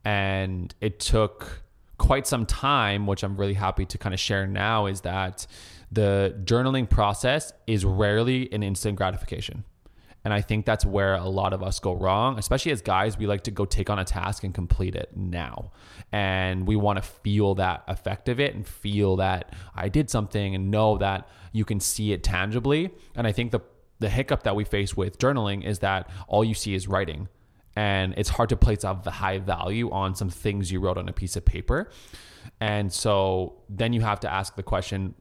[0.04, 1.62] And it took
[1.98, 5.46] quite some time, which I'm really happy to kind of share now, is that
[5.92, 9.64] the journaling process is rarely an instant gratification.
[10.26, 13.18] And I think that's where a lot of us go wrong, especially as guys.
[13.18, 15.72] We like to go take on a task and complete it now.
[16.12, 20.56] And we want to feel that effect of it and feel that I did something
[20.56, 22.92] and know that you can see it tangibly.
[23.16, 23.62] And I think the,
[24.00, 27.28] the hiccup that we face with journaling is that all you see is writing.
[27.76, 31.14] And it's hard to place a high value on some things you wrote on a
[31.14, 31.90] piece of paper.
[32.60, 35.16] And so then you have to ask the question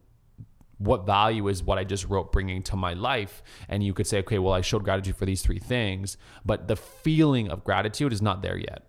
[0.79, 3.43] what value is what I just wrote bringing to my life?
[3.68, 6.76] And you could say, okay, well, I showed gratitude for these three things, but the
[6.76, 8.85] feeling of gratitude is not there yet.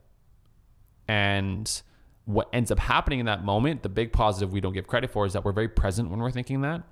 [1.07, 1.81] And
[2.25, 5.25] what ends up happening in that moment, the big positive we don't give credit for
[5.25, 6.83] is that we're very present when we're thinking that.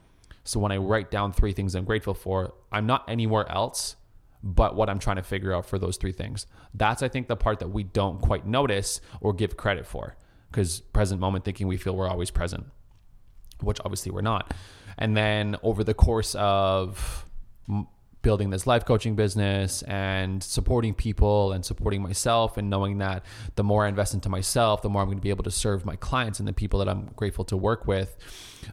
[0.48, 3.96] So when I write down three things I'm grateful for, I'm not anywhere else
[4.44, 6.46] but what I'm trying to figure out for those three things.
[6.74, 10.16] That's, I think, the part that we don't quite notice or give credit for
[10.50, 12.66] because present moment thinking we feel we're always present,
[13.62, 14.54] which obviously we're not.
[14.98, 17.26] And then over the course of
[18.28, 23.24] building this life coaching business and supporting people and supporting myself and knowing that
[23.56, 25.86] the more I invest into myself, the more I'm going to be able to serve
[25.86, 28.18] my clients and the people that I'm grateful to work with,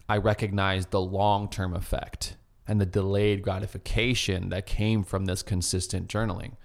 [0.09, 2.37] I recognize the long term effect
[2.67, 6.57] and the delayed gratification that came from this consistent journaling.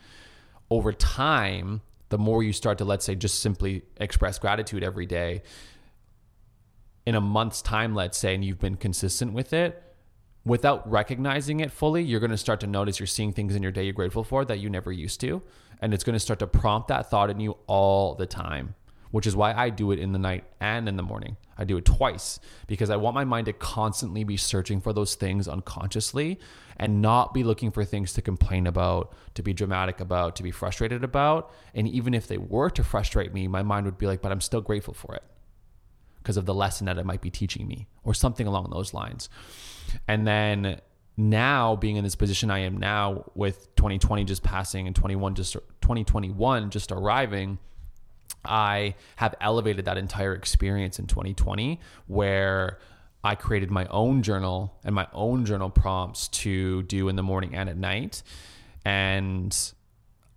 [0.71, 5.43] Over time, the more you start to, let's say, just simply express gratitude every day,
[7.05, 9.88] in a month's time, let's say, and you've been consistent with it,
[10.45, 13.71] without recognizing it fully, you're going to start to notice you're seeing things in your
[13.71, 15.41] day you're grateful for that you never used to.
[15.81, 18.75] And it's going to start to prompt that thought in you all the time,
[19.11, 21.37] which is why I do it in the night and in the morning.
[21.57, 25.15] I do it twice because I want my mind to constantly be searching for those
[25.15, 26.39] things unconsciously
[26.77, 30.51] and not be looking for things to complain about, to be dramatic about, to be
[30.51, 31.51] frustrated about.
[31.73, 34.41] And even if they were to frustrate me, my mind would be like, but I'm
[34.41, 35.23] still grateful for it
[36.22, 39.30] because of the lesson that it might be teaching me or something along those lines.
[40.07, 40.80] And then
[41.17, 45.53] now being in this position I am now with 2020 just passing and 21 just
[45.53, 47.59] 2021 just arriving,
[48.45, 52.80] I have elevated that entire experience in 2020 where
[53.24, 57.53] I created my own journal and my own journal prompts to do in the morning
[57.53, 58.24] and at night.
[58.86, 59.55] And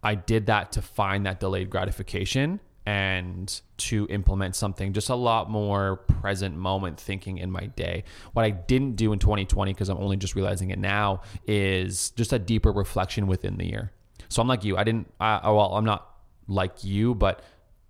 [0.03, 5.51] I did that to find that delayed gratification and to implement something just a lot
[5.51, 8.05] more present moment thinking in my day.
[8.33, 12.33] What I didn't do in 2020, because I'm only just realizing it now, is just
[12.33, 13.93] a deeper reflection within the year.
[14.28, 14.76] So I'm like you.
[14.76, 16.09] I didn't, I, well, I'm not
[16.47, 17.43] like you, but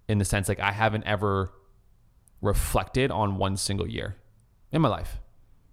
[0.09, 1.53] in the sense like I haven't ever
[2.41, 4.17] reflected on one single year
[4.73, 5.19] in my life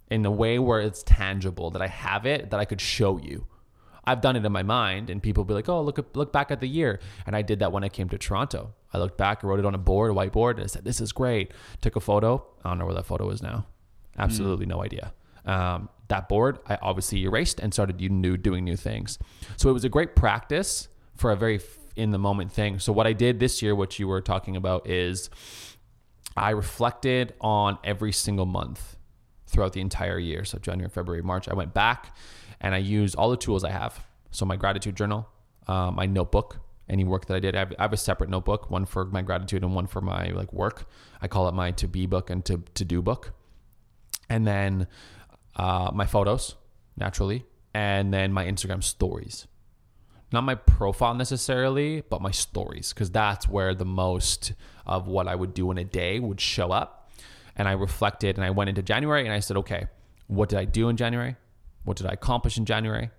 [0.10, 3.46] in a way where it's tangible, that I have it, that I could show you.
[4.06, 6.60] I've done it in my mind, and people be like, "Oh, look look back at
[6.60, 8.74] the year." And I did that when I came to Toronto.
[8.94, 11.00] I looked back, I wrote it on a board, a whiteboard, and I said, "This
[11.02, 12.46] is great." Took a photo.
[12.64, 13.66] I don't know where that photo is now.
[14.18, 14.70] Absolutely mm.
[14.70, 15.14] no idea.
[15.46, 19.18] Um, that board, I obviously erased and started new doing new things.
[19.58, 21.60] So it was a great practice for a very
[21.96, 22.80] in the moment thing.
[22.80, 25.30] So what I did this year, which you were talking about, is
[26.36, 28.98] I reflected on every single month
[29.48, 30.46] throughout the entire year.
[30.46, 31.50] So January, February, March.
[31.50, 32.16] I went back
[32.62, 34.06] and I use all the tools I have.
[34.32, 35.28] So my gratitude journal,
[35.68, 36.58] uh, my notebook,
[36.90, 37.56] any work that I did.
[37.56, 40.30] I have, I have, a separate notebook, one for my gratitude and one for my
[40.30, 40.90] like work.
[41.22, 43.34] I call it my to be book and to to do book.
[44.30, 44.88] And then
[45.56, 46.56] uh, my photos,
[46.98, 49.48] naturally, and then my Instagram stories.
[50.32, 54.54] Not my profile necessarily, but my stories, because that's where the most
[54.86, 57.12] of what I would do in a day would show up.
[57.56, 59.88] And I reflected and I went into January and I said, okay,
[60.28, 61.36] what did I do in January?
[61.90, 63.10] What did I accomplish in January?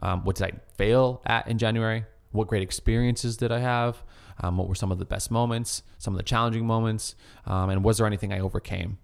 [0.00, 2.06] Um, what did I fail at in January?
[2.32, 4.02] What great experiences did I have?
[4.42, 5.82] Um, what were some of the best moments?
[5.98, 7.16] Some of the challenging moments?
[7.44, 8.96] Um, and was there anything I overcame?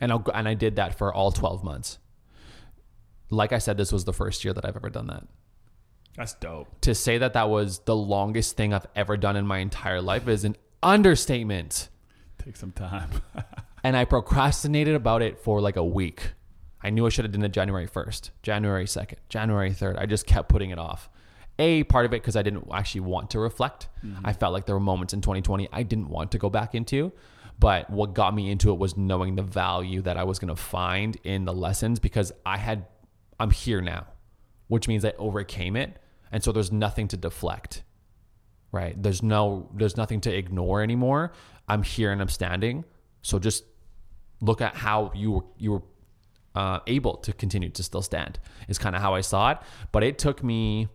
[0.00, 2.00] And, I'll, and I did that for all 12 months.
[3.30, 5.22] Like I said, this was the first year that I've ever done that.
[6.16, 6.80] That's dope.
[6.80, 10.26] To say that that was the longest thing I've ever done in my entire life
[10.26, 11.90] is an understatement.
[12.44, 13.10] Take some time.
[13.84, 16.32] and I procrastinated about it for like a week.
[16.84, 19.98] I knew I should have done it January 1st, January 2nd, January 3rd.
[19.98, 21.08] I just kept putting it off.
[21.58, 23.88] A part of it because I didn't actually want to reflect.
[24.04, 24.26] Mm-hmm.
[24.26, 27.12] I felt like there were moments in 2020 I didn't want to go back into.
[27.58, 30.60] But what got me into it was knowing the value that I was going to
[30.60, 32.86] find in the lessons because I had,
[33.38, 34.06] I'm here now,
[34.68, 35.96] which means I overcame it.
[36.32, 37.84] And so there's nothing to deflect,
[38.72, 39.00] right?
[39.00, 41.32] There's no, there's nothing to ignore anymore.
[41.68, 42.84] I'm here and I'm standing.
[43.22, 43.64] So just
[44.40, 45.82] look at how you were, you were
[46.54, 48.38] uh, able to continue to still stand
[48.68, 49.58] is kind of how I saw it.
[49.92, 50.88] But it took me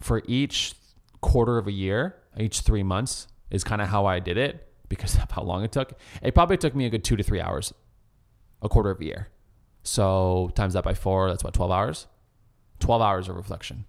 [0.00, 0.74] for each
[1.20, 5.14] quarter of a year, each three months is kind of how I did it because
[5.22, 5.94] of how long it took.
[6.22, 7.72] It probably took me a good two to three hours,
[8.60, 9.28] a quarter of a year.
[9.82, 12.06] So times that by four, that's what, 12 hours?
[12.78, 13.84] 12 hours of reflection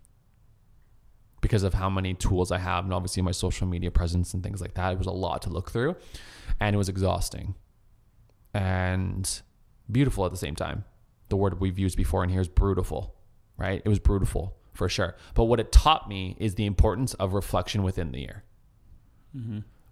[1.41, 4.61] because of how many tools I have and obviously my social media presence and things
[4.61, 4.93] like that.
[4.93, 5.95] It was a lot to look through
[6.59, 7.55] and it was exhausting
[8.53, 9.41] and
[9.91, 10.85] beautiful at the same time.
[11.29, 13.15] The word we've used before in here is brutal,
[13.57, 13.81] right?
[13.83, 15.15] It was brutal for sure.
[15.33, 18.43] But what it taught me is the importance of reflection within the year.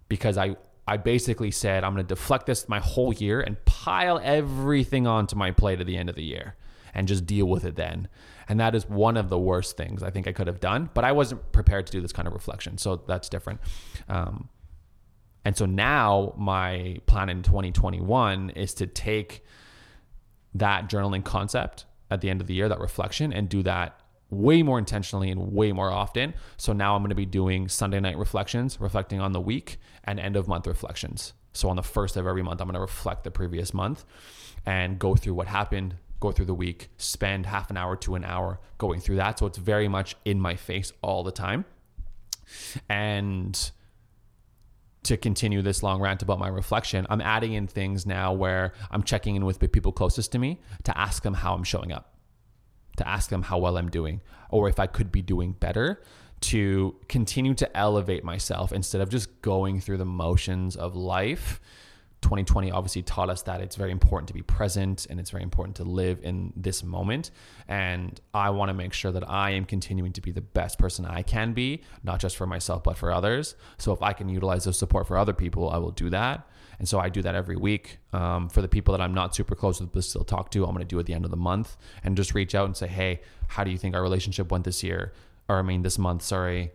[0.08, 0.56] Because I
[0.86, 5.36] I basically said I'm going to deflect this my whole year and pile everything onto
[5.36, 6.56] my plate at the end of the year
[6.94, 8.08] and just deal with it then.
[8.48, 11.04] And that is one of the worst things I think I could have done, but
[11.04, 12.78] I wasn't prepared to do this kind of reflection.
[12.78, 13.60] So that's different.
[14.08, 14.48] Um,
[15.44, 19.44] and so now my plan in 2021 is to take
[20.54, 23.98] that journaling concept at the end of the year, that reflection, and do that
[24.30, 26.34] way more intentionally and way more often.
[26.56, 30.18] So now I'm going to be doing Sunday night reflections, reflecting on the week, and
[30.18, 31.34] end of month reflections.
[31.52, 34.04] So on the first of every month, I'm going to reflect the previous month
[34.64, 38.24] and go through what happened, go through the week, spend half an hour to an
[38.24, 39.38] hour going through that.
[39.38, 41.66] So it's very much in my face all the time.
[42.88, 43.70] And
[45.04, 49.02] to continue this long rant about my reflection, I'm adding in things now where I'm
[49.02, 52.14] checking in with the people closest to me to ask them how I'm showing up,
[52.98, 56.02] to ask them how well I'm doing, or if I could be doing better,
[56.42, 61.60] to continue to elevate myself instead of just going through the motions of life.
[62.22, 65.76] 2020 obviously taught us that it's very important to be present and it's very important
[65.76, 67.30] to live in this moment.
[67.68, 71.04] And I want to make sure that I am continuing to be the best person
[71.04, 73.54] I can be, not just for myself, but for others.
[73.76, 76.48] So if I can utilize those support for other people, I will do that.
[76.78, 77.98] And so I do that every week.
[78.12, 80.74] Um, for the people that I'm not super close with, but still talk to, I'm
[80.74, 82.86] going to do at the end of the month and just reach out and say,
[82.86, 85.12] hey, how do you think our relationship went this year?
[85.48, 86.72] Or I mean, this month, sorry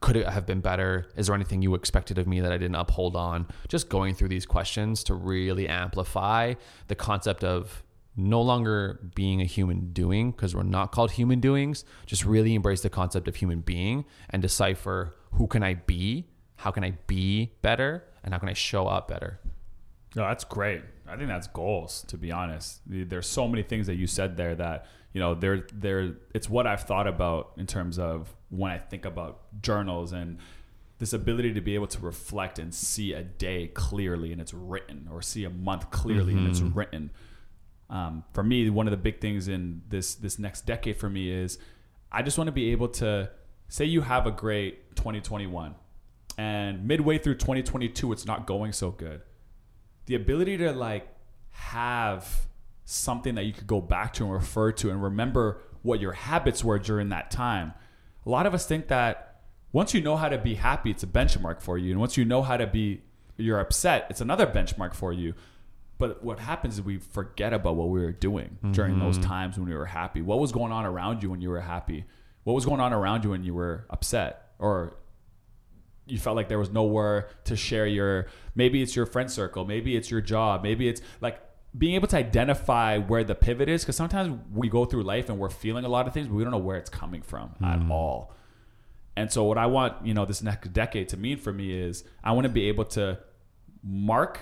[0.00, 1.06] could it have been better?
[1.16, 3.46] Is there anything you expected of me that I didn't uphold on?
[3.68, 6.54] Just going through these questions to really amplify
[6.88, 7.82] the concept of
[8.16, 11.84] no longer being a human doing because we're not called human doings.
[12.06, 16.28] Just really embrace the concept of human being and decipher who can I be?
[16.56, 18.04] How can I be better?
[18.22, 19.40] And how can I show up better?
[20.14, 20.82] No, that's great.
[21.08, 22.04] I think that's goals.
[22.08, 25.66] To be honest, there's so many things that you said there that you know they're
[25.72, 30.38] they're it's what I've thought about in terms of when I think about journals and
[30.98, 35.08] this ability to be able to reflect and see a day clearly and it's written,
[35.10, 37.10] or see a month clearly and it's written.
[37.90, 41.30] Um, for me, one of the big things in this this next decade for me
[41.30, 41.58] is
[42.10, 43.30] I just want to be able to
[43.68, 45.74] say you have a great 2021
[46.38, 49.20] and midway through 2022 it's not going so good
[50.06, 51.08] the ability to like
[51.50, 52.46] have
[52.84, 56.62] something that you could go back to and refer to and remember what your habits
[56.62, 57.72] were during that time.
[58.26, 61.06] A lot of us think that once you know how to be happy, it's a
[61.06, 61.90] benchmark for you.
[61.90, 63.02] And once you know how to be,
[63.36, 65.34] you're upset, it's another benchmark for you.
[65.98, 69.28] But what happens is we forget about what we were doing during those mm-hmm.
[69.28, 70.22] times when we were happy.
[70.22, 72.04] What was going on around you when you were happy?
[72.42, 74.50] What was going on around you when you were upset?
[74.58, 74.96] Or
[76.06, 79.96] you felt like there was nowhere to share your maybe it's your friend circle maybe
[79.96, 81.40] it's your job maybe it's like
[81.76, 85.38] being able to identify where the pivot is because sometimes we go through life and
[85.38, 87.80] we're feeling a lot of things but we don't know where it's coming from at
[87.80, 87.90] mm.
[87.90, 88.32] all
[89.16, 92.04] and so what i want you know this next decade to mean for me is
[92.22, 93.18] i want to be able to
[93.82, 94.40] mark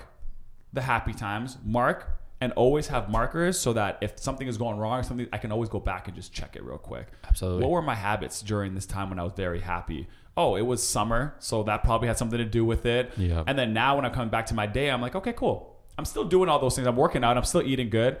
[0.73, 4.99] the happy times mark and always have markers so that if something is going wrong
[4.99, 7.63] or something i can always go back and just check it real quick Absolutely.
[7.63, 10.07] what were my habits during this time when I was very happy?
[10.37, 13.11] Oh, it was summer, so that probably had something to do with it.
[13.17, 13.43] Yeah.
[13.47, 15.72] And then now when I'm coming back to my day, I'm like, okay, cool.
[15.97, 16.87] I'm still doing all those things.
[16.87, 17.37] I'm working out.
[17.37, 18.17] I'm still eating good.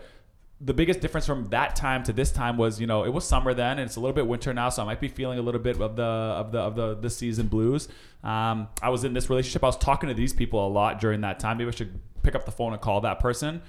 [0.61, 3.53] The biggest difference from that time to this time was, you know, it was summer
[3.53, 5.59] then, and it's a little bit winter now, so I might be feeling a little
[5.59, 7.89] bit of the of the of the the season blues.
[8.23, 9.63] Um, I was in this relationship.
[9.63, 11.57] I was talking to these people a lot during that time.
[11.57, 13.61] Maybe I should pick up the phone and call that person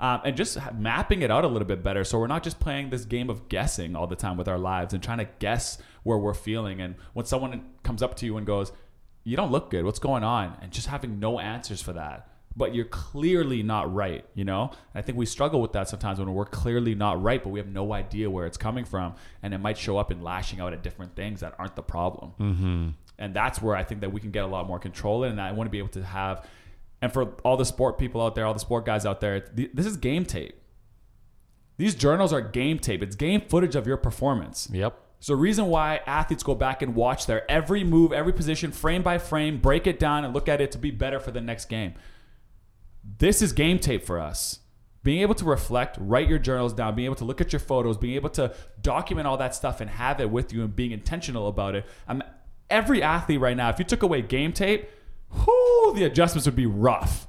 [0.00, 2.04] um, and just mapping it out a little bit better.
[2.04, 4.94] So we're not just playing this game of guessing all the time with our lives
[4.94, 6.80] and trying to guess where we're feeling.
[6.80, 8.72] And when someone comes up to you and goes,
[9.24, 9.84] "You don't look good.
[9.84, 12.28] What's going on?" and just having no answers for that,
[12.58, 14.72] but you're clearly not right, you know?
[14.94, 17.68] I think we struggle with that sometimes when we're clearly not right, but we have
[17.68, 19.14] no idea where it's coming from.
[19.42, 22.32] And it might show up in lashing out at different things that aren't the problem.
[22.40, 22.88] Mm-hmm.
[23.18, 25.32] And that's where I think that we can get a lot more control in.
[25.32, 26.46] And I want to be able to have,
[27.00, 29.86] and for all the sport people out there, all the sport guys out there, this
[29.86, 30.60] is game tape.
[31.76, 33.04] These journals are game tape.
[33.04, 34.68] It's game footage of your performance.
[34.72, 35.00] Yep.
[35.20, 39.02] So the reason why athletes go back and watch their every move, every position, frame
[39.02, 41.66] by frame, break it down and look at it to be better for the next
[41.66, 41.94] game.
[43.16, 44.60] This is game tape for us.
[45.02, 47.96] Being able to reflect, write your journals down, being able to look at your photos,
[47.96, 51.48] being able to document all that stuff and have it with you and being intentional
[51.48, 51.86] about it.
[52.06, 52.22] I'm,
[52.68, 54.90] every athlete right now, if you took away game tape,
[55.32, 57.26] whoo, the adjustments would be rough.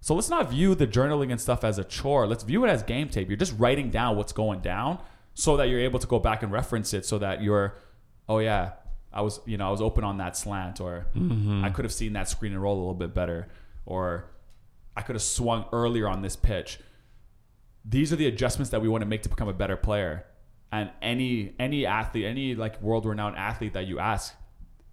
[0.00, 2.26] So let's not view the journaling and stuff as a chore.
[2.26, 3.28] Let's view it as game tape.
[3.28, 5.00] You're just writing down what's going down
[5.34, 7.76] so that you're able to go back and reference it so that you're,
[8.28, 8.72] oh yeah,
[9.12, 11.64] I was, you know, I was open on that slant or Mm-hmm.
[11.64, 13.48] I could have seen that screen and roll a little bit better
[13.84, 14.30] or
[14.96, 16.78] I could have swung earlier on this pitch.
[17.84, 20.24] These are the adjustments that we want to make to become a better player.
[20.72, 24.34] And any any athlete, any like world renowned athlete that you ask,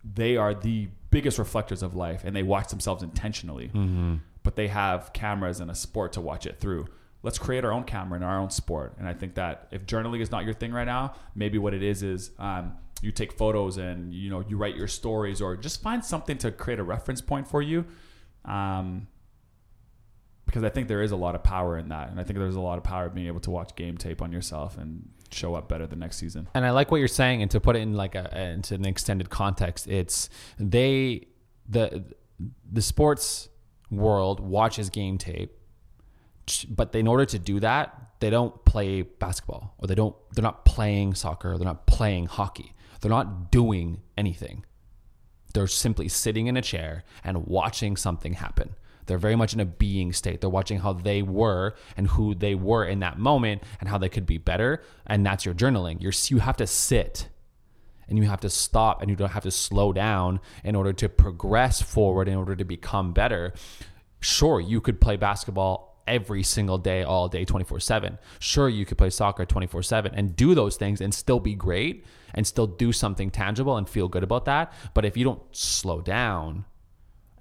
[0.03, 3.67] they are the biggest reflectors of life and they watch themselves intentionally.
[3.67, 4.15] Mm-hmm.
[4.43, 6.87] But they have cameras and a sport to watch it through.
[7.23, 8.95] Let's create our own camera in our own sport.
[8.99, 11.81] And I think that if journaling is not your thing right now, maybe what it
[11.81, 15.81] is is um, you take photos and you know you write your stories or just
[15.81, 17.85] find something to create a reference point for you.
[18.45, 19.07] Um,
[20.45, 22.55] because I think there is a lot of power in that, and I think there's
[22.55, 25.55] a lot of power of being able to watch game tape on yourself and show
[25.55, 26.47] up better the next season.
[26.53, 28.85] And I like what you're saying, and to put it in like a into an
[28.85, 30.29] extended context, it's
[30.59, 31.27] they
[31.67, 32.03] the
[32.71, 33.49] the sports
[33.89, 35.51] world watches game tape,
[36.69, 40.65] but in order to do that, they don't play basketball or they don't they're not
[40.65, 44.65] playing soccer, they're not playing hockey, they're not doing anything.
[45.53, 48.75] They're simply sitting in a chair and watching something happen.
[49.05, 50.41] They're very much in a being state.
[50.41, 54.09] They're watching how they were and who they were in that moment and how they
[54.09, 54.83] could be better.
[55.05, 56.01] And that's your journaling.
[56.01, 57.29] You're, you have to sit
[58.07, 61.09] and you have to stop and you don't have to slow down in order to
[61.09, 63.53] progress forward, in order to become better.
[64.19, 68.17] Sure, you could play basketball every single day, all day, 24 7.
[68.39, 72.05] Sure, you could play soccer 24 7 and do those things and still be great
[72.33, 74.73] and still do something tangible and feel good about that.
[74.93, 76.65] But if you don't slow down,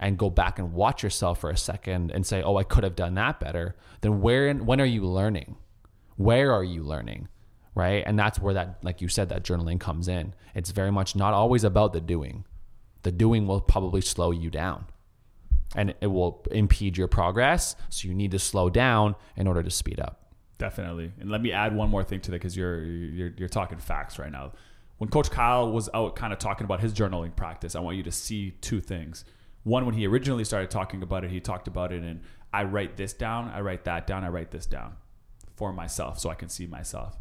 [0.03, 2.97] and go back and watch yourself for a second and say, "Oh, I could have
[2.97, 5.57] done that better," then where when are you learning?
[6.17, 7.29] Where are you learning?
[7.75, 8.03] Right?
[8.05, 10.35] And that's where that like you said that journaling comes in.
[10.55, 12.45] It's very much not always about the doing.
[13.05, 14.87] The doing will probably slow you down.
[15.75, 19.71] And it will impede your progress, so you need to slow down in order to
[19.71, 20.35] speed up.
[20.59, 21.13] Definitely.
[21.19, 24.19] And let me add one more thing to that because you're, you're you're talking facts
[24.19, 24.53] right now.
[24.99, 28.03] When Coach Kyle was out kind of talking about his journaling practice, I want you
[28.03, 29.25] to see two things
[29.65, 32.21] one when he originally started talking about it he talked about it and
[32.53, 34.97] i write this down i write that down i write this down
[35.55, 37.19] for myself so i can see myself.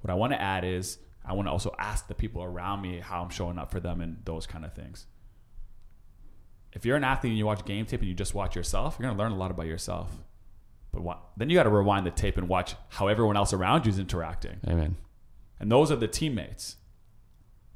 [0.00, 3.00] What i want to add is i want to also ask the people around me
[3.00, 5.06] how i'm showing up for them and those kind of things.
[6.72, 9.06] If you're an athlete and you watch game tape and you just watch yourself you're
[9.08, 10.18] going to learn a lot about yourself.
[10.92, 13.86] But what, then you got to rewind the tape and watch how everyone else around
[13.86, 14.58] you is interacting.
[14.66, 14.96] Amen.
[15.60, 16.76] and those are the teammates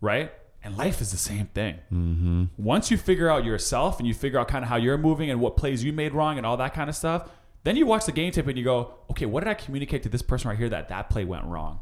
[0.00, 0.32] right
[0.64, 1.74] and life is the same thing.
[1.92, 2.44] Mm-hmm.
[2.56, 5.38] Once you figure out yourself and you figure out kind of how you're moving and
[5.38, 7.28] what plays you made wrong and all that kind of stuff,
[7.64, 10.08] then you watch the game tape and you go, okay, what did I communicate to
[10.08, 11.80] this person right here that that play went wrong?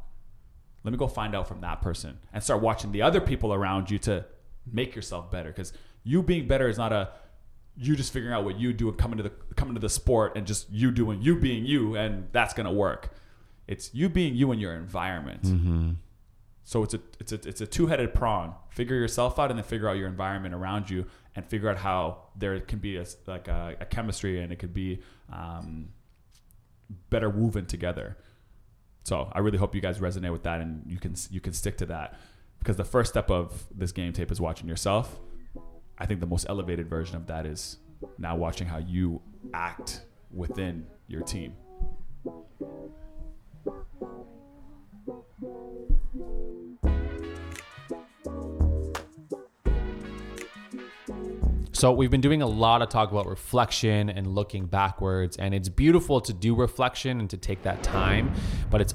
[0.83, 3.89] Let me go find out from that person and start watching the other people around
[3.89, 4.24] you to
[4.70, 5.51] make yourself better.
[5.51, 5.72] Because
[6.03, 7.11] you being better is not a
[7.76, 10.37] you just figuring out what you do and coming to the coming to the sport
[10.37, 13.14] and just you doing you being you and that's gonna work.
[13.68, 15.43] It's you being you in your environment.
[15.43, 15.91] Mm-hmm.
[16.72, 18.54] So it's a it's a it's a two headed prong.
[18.70, 21.04] Figure yourself out, and then figure out your environment around you,
[21.36, 24.72] and figure out how there can be a like a, a chemistry, and it could
[24.72, 25.90] be um,
[27.10, 28.16] better woven together.
[29.02, 31.76] So I really hope you guys resonate with that, and you can you can stick
[31.76, 32.18] to that,
[32.58, 35.20] because the first step of this game tape is watching yourself.
[35.98, 37.76] I think the most elevated version of that is
[38.16, 39.20] now watching how you
[39.52, 41.52] act within your team.
[51.83, 55.68] So we've been doing a lot of talk about reflection and looking backwards, and it's
[55.68, 58.33] beautiful to do reflection and to take that time,
[58.70, 58.95] but it's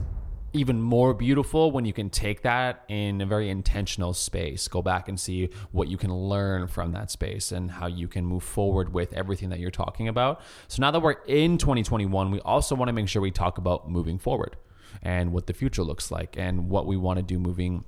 [0.53, 4.69] even more beautiful when you can take that in a very intentional space.
[4.69, 8.25] Go back and see what you can learn from that space and how you can
[8.25, 10.39] move forward with everything that you're talking about.
[10.69, 13.91] So now that we're in 2021, we also want to make sure we talk about
[13.91, 14.55] moving forward
[15.03, 17.83] and what the future looks like and what we want to do moving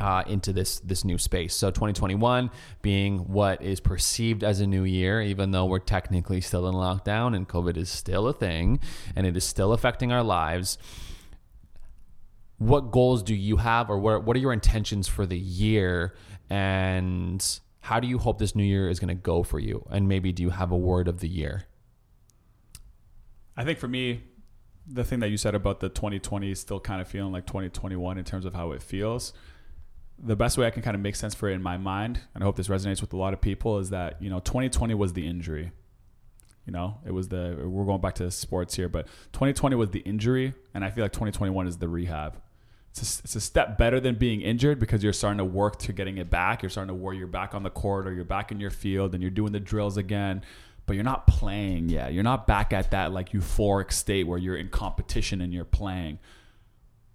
[0.00, 1.54] uh, into this this new space.
[1.54, 2.50] So 2021
[2.82, 7.36] being what is perceived as a new year, even though we're technically still in lockdown
[7.36, 8.80] and COVID is still a thing
[9.14, 10.78] and it is still affecting our lives.
[12.56, 16.14] What goals do you have, or what what are your intentions for the year,
[16.50, 19.86] and how do you hope this new year is going to go for you?
[19.90, 21.64] And maybe do you have a word of the year?
[23.56, 24.24] I think for me,
[24.86, 28.18] the thing that you said about the 2020 is still kind of feeling like 2021
[28.18, 29.32] in terms of how it feels
[30.22, 32.42] the best way I can kind of make sense for it in my mind, and
[32.42, 35.12] I hope this resonates with a lot of people, is that you know 2020 was
[35.12, 35.72] the injury.
[36.66, 40.00] You know, it was the we're going back to sports here, but 2020 was the
[40.00, 42.40] injury, and I feel like 2021 is the rehab.
[42.90, 45.92] It's a, it's a step better than being injured because you're starting to work to
[45.92, 46.62] getting it back.
[46.62, 47.16] You're starting to work.
[47.16, 49.60] You're back on the court, or you're back in your field, and you're doing the
[49.60, 50.42] drills again.
[50.86, 52.12] But you're not playing yet.
[52.12, 56.18] You're not back at that like euphoric state where you're in competition and you're playing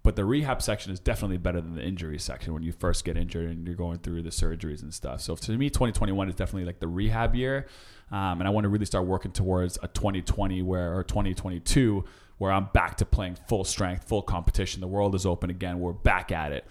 [0.06, 3.16] but the rehab section is definitely better than the injury section when you first get
[3.16, 5.20] injured and you're going through the surgeries and stuff.
[5.20, 7.66] So to me, 2021 is definitely like the rehab year,
[8.12, 12.04] um, and I want to really start working towards a 2020 where or 2022
[12.38, 14.80] where I'm back to playing full strength, full competition.
[14.80, 15.80] The world is open again.
[15.80, 16.64] We're back at it.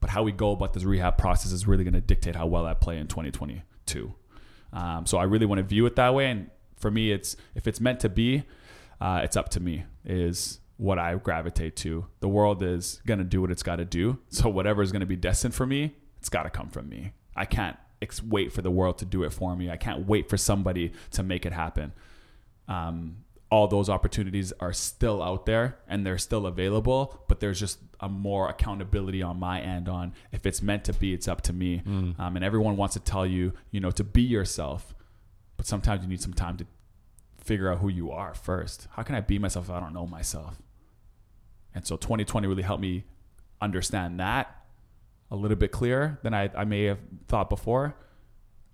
[0.00, 2.66] But how we go about this rehab process is really going to dictate how well
[2.66, 4.12] I play in 2022.
[4.74, 6.30] Um, so I really want to view it that way.
[6.30, 8.42] And for me, it's if it's meant to be,
[9.00, 9.84] uh, it's up to me.
[10.04, 12.06] Is what I gravitate to.
[12.20, 14.18] The world is going to do what it's got to do.
[14.28, 17.12] So whatever is going to be destined for me, it's got to come from me.
[17.36, 19.70] I can't ex- wait for the world to do it for me.
[19.70, 21.92] I can't wait for somebody to make it happen.
[22.68, 23.18] Um,
[23.50, 28.08] all those opportunities are still out there and they're still available, but there's just a
[28.08, 31.82] more accountability on my end on if it's meant to be, it's up to me.
[31.86, 32.18] Mm.
[32.18, 34.94] Um, and everyone wants to tell you, you know, to be yourself,
[35.58, 36.66] but sometimes you need some time to
[37.42, 38.88] figure out who you are first.
[38.92, 40.60] How can I be myself if I don't know myself?
[41.74, 43.04] And so 2020 really helped me
[43.60, 44.62] understand that
[45.30, 47.96] a little bit clearer than I, I may have thought before.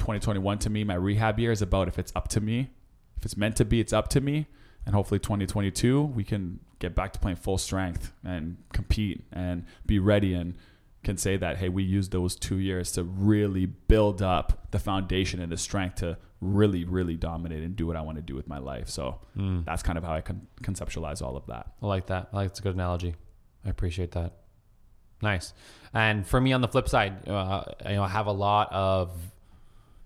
[0.01, 2.71] 2021 to me, my rehab year is about if it's up to me.
[3.16, 4.47] If it's meant to be, it's up to me.
[4.85, 9.99] And hopefully 2022, we can get back to playing full strength and compete and be
[9.99, 10.57] ready and
[11.05, 15.40] can say that, hey, we used those two years to really build up the foundation
[15.40, 18.49] and the strength to really, really dominate and do what I want to do with
[18.49, 18.88] my life.
[18.88, 19.64] So mm.
[19.64, 21.72] that's kind of how I can conceptualize all of that.
[21.82, 22.28] I like that.
[22.32, 23.14] I like it's a good analogy.
[23.64, 24.34] I appreciate that.
[25.20, 25.53] Nice.
[25.92, 29.11] And for me, on the flip side, uh, you know, I have a lot of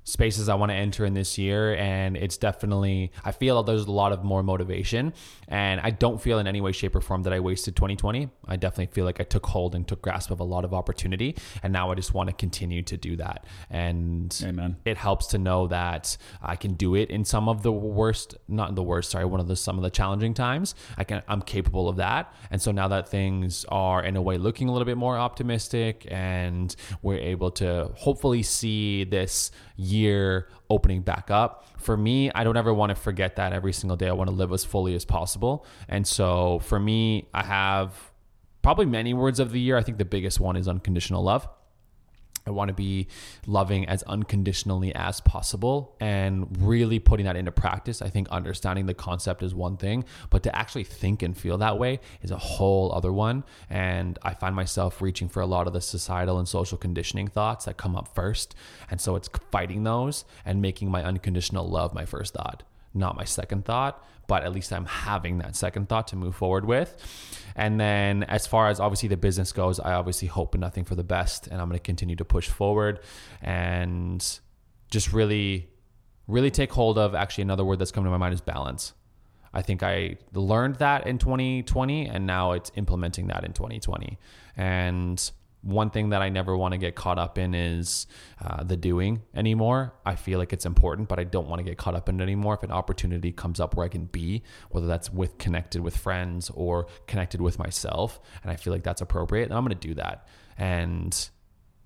[0.04, 1.74] spaces I want to enter in this year.
[1.76, 5.12] And it's definitely, I feel there's a lot of more motivation.
[5.48, 8.28] And I don't feel in any way, shape, or form that I wasted 2020.
[8.46, 11.36] I definitely feel like I took hold and took grasp of a lot of opportunity.
[11.62, 13.44] And now I just want to continue to do that.
[13.70, 14.76] And Amen.
[14.84, 18.74] it helps to know that I can do it in some of the worst, not
[18.74, 20.74] the worst, sorry, one of the some of the challenging times.
[20.96, 22.32] I can I'm capable of that.
[22.50, 26.06] And so now that things are in a way looking a little bit more optimistic
[26.10, 29.50] and we're able to hopefully see this
[29.92, 31.66] year opening back up.
[31.78, 34.08] For me, I don't ever want to forget that every single day.
[34.08, 35.66] I want to live as fully as possible.
[35.88, 37.94] And so for me, I have
[38.62, 39.76] probably many words of the year.
[39.76, 41.48] I think the biggest one is unconditional love.
[42.46, 43.08] I want to be
[43.46, 48.02] loving as unconditionally as possible and really putting that into practice.
[48.02, 51.78] I think understanding the concept is one thing, but to actually think and feel that
[51.78, 53.44] way is a whole other one.
[53.70, 57.66] And I find myself reaching for a lot of the societal and social conditioning thoughts
[57.66, 58.54] that come up first.
[58.90, 62.64] And so it's fighting those and making my unconditional love my first thought
[62.94, 66.64] not my second thought, but at least I'm having that second thought to move forward
[66.64, 66.96] with.
[67.56, 71.04] And then as far as obviously the business goes, I obviously hope nothing for the
[71.04, 73.00] best and I'm going to continue to push forward
[73.42, 74.40] and
[74.90, 75.68] just really
[76.28, 78.92] really take hold of actually another word that's coming to my mind is balance.
[79.52, 84.18] I think I learned that in 2020 and now it's implementing that in 2020.
[84.56, 85.30] And
[85.62, 88.06] one thing that I never want to get caught up in is
[88.44, 89.94] uh, the doing anymore.
[90.04, 92.22] I feel like it's important, but I don't want to get caught up in it
[92.22, 92.54] anymore.
[92.54, 96.50] If an opportunity comes up where I can be, whether that's with connected with friends
[96.54, 99.94] or connected with myself, and I feel like that's appropriate, then I'm going to do
[99.94, 100.26] that.
[100.58, 101.30] And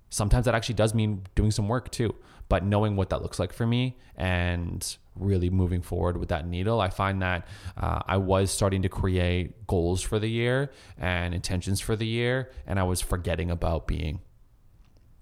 [0.09, 2.15] sometimes that actually does mean doing some work too
[2.49, 6.79] but knowing what that looks like for me and really moving forward with that needle
[6.79, 7.47] i find that
[7.77, 12.51] uh, i was starting to create goals for the year and intentions for the year
[12.65, 14.19] and i was forgetting about being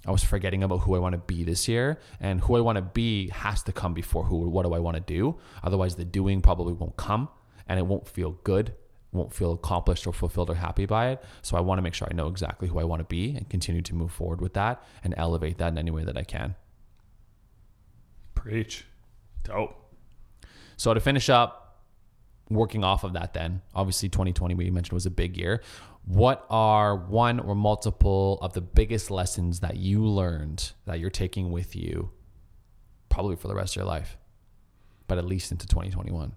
[0.08, 2.76] I was forgetting about who I want to be this year, and who I want
[2.76, 4.48] to be has to come before who.
[4.48, 5.40] What do I want to do?
[5.64, 7.28] Otherwise, the doing probably won't come,
[7.68, 8.76] and it won't feel good
[9.16, 11.24] won't feel accomplished or fulfilled or happy by it.
[11.42, 13.50] So I want to make sure I know exactly who I want to be and
[13.50, 16.56] continue to move forward with that and elevate that in any way that I can.
[18.36, 18.86] Preach.
[19.44, 19.85] Dope.
[20.78, 21.66] So to finish up,
[22.50, 25.62] working off of that, then obviously 2020 we mentioned was a big year.
[26.06, 31.52] What are one or multiple of the biggest lessons that you learned that you're taking
[31.52, 32.12] with you,
[33.10, 34.18] probably for the rest of your life,
[35.08, 36.34] but at least into 2021?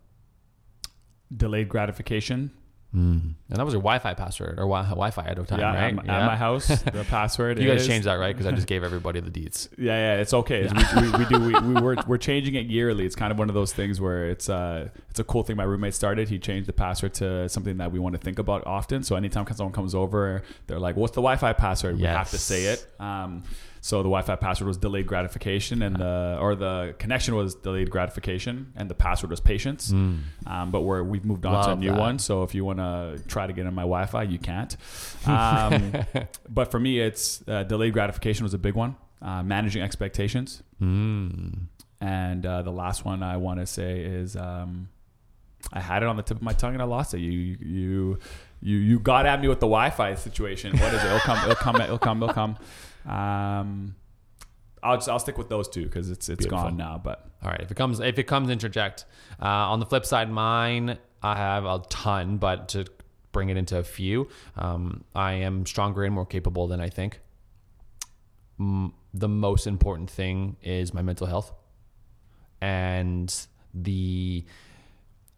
[1.37, 2.53] Delayed gratification.
[2.97, 3.35] Mm.
[3.51, 5.89] And that was your Wi-Fi password or wi- Wi-Fi at the time, yeah, right?
[5.89, 7.59] at, my- at my house, the password.
[7.59, 8.35] you guys changed that, right?
[8.35, 9.69] Because I just gave everybody the deets.
[9.77, 10.67] Yeah, yeah, it's okay.
[10.97, 11.39] We, we, we do.
[11.41, 13.05] We, we we're, we're changing it yearly.
[13.05, 15.57] It's kind of one of those things where it's uh it's a cool thing.
[15.57, 16.31] My roommate started.
[16.31, 19.03] He changed the password to something that we want to think about often.
[19.03, 22.65] So anytime someone comes over, they're like, "What's the Wi-Fi password?" We have to say
[22.65, 22.87] it.
[22.99, 23.43] Um,
[23.89, 28.71] so the Wi-Fi password was delayed gratification, and the or the connection was delayed gratification,
[28.77, 29.91] and the password was patience.
[29.91, 30.19] Mm.
[30.47, 31.99] Um, but we're we've moved on to a new that.
[31.99, 32.19] one.
[32.19, 34.77] So if you want to try to get on my Wi-Fi, you can't.
[35.27, 35.95] Um,
[36.51, 38.95] but for me, it's uh, delayed gratification was a big one.
[39.23, 41.69] Uh, managing expectations, Mm.
[42.01, 44.91] and uh, the last one I want to say is um,
[45.73, 47.21] I had it on the tip of my tongue and I lost it.
[47.21, 48.19] You you
[48.61, 50.77] you you got at me with the Wi-Fi situation.
[50.79, 51.07] What is it?
[51.07, 51.39] It'll come.
[51.45, 51.81] It'll come.
[51.81, 52.23] It'll come.
[52.23, 52.57] It'll come.
[53.09, 53.95] Um,
[54.83, 56.69] I'll just I'll stick with those two because it's it's Beautiful.
[56.69, 57.01] gone now.
[57.03, 57.61] But All right.
[57.61, 59.05] If it comes, if it comes, interject.
[59.41, 62.85] Uh, on the flip side, mine, I have a ton, but to
[63.33, 67.21] bring it into a few, um, I am stronger and more capable than I think.
[68.61, 71.53] Mm, the most important thing is my mental health
[72.61, 73.35] and
[73.73, 74.45] the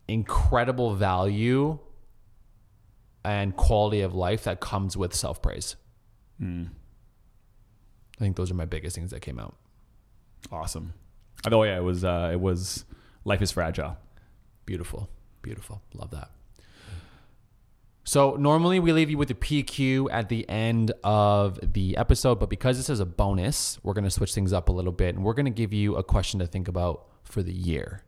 [0.09, 1.79] incredible value
[3.25, 5.77] and quality of life that comes with self praise.
[6.41, 6.69] mm,
[8.21, 9.57] I think those are my biggest things that came out.
[10.53, 10.93] awesome.
[11.51, 12.85] Oh yeah, it was uh, it was
[13.25, 13.97] life is fragile.
[14.67, 15.09] Beautiful.
[15.43, 15.81] Beautiful.
[15.95, 16.31] Love that.
[18.05, 22.51] So normally we leave you with a PQ at the end of the episode, but
[22.51, 25.25] because this is a bonus, we're going to switch things up a little bit and
[25.25, 28.03] we're going to give you a question to think about for the year.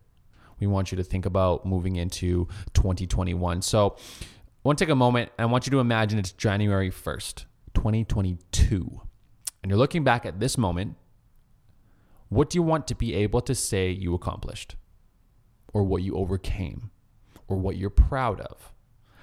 [0.60, 3.62] We want you to think about moving into 2021.
[3.62, 4.24] So I
[4.64, 7.44] want to take a moment and I want you to imagine it's January 1st,
[7.74, 9.02] 2022.
[9.62, 10.96] And you're looking back at this moment.
[12.28, 14.76] What do you want to be able to say you accomplished?
[15.72, 16.90] or what you overcame,
[17.48, 18.72] or what you're proud of,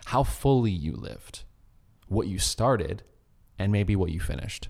[0.05, 1.43] how fully you lived,
[2.07, 3.03] what you started,
[3.57, 4.69] and maybe what you finished.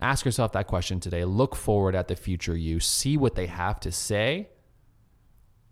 [0.00, 1.24] Ask yourself that question today.
[1.24, 4.50] Look forward at the future you, see what they have to say,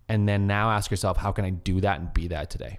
[0.08, 2.78] and then now ask yourself, how can I do that and be that today?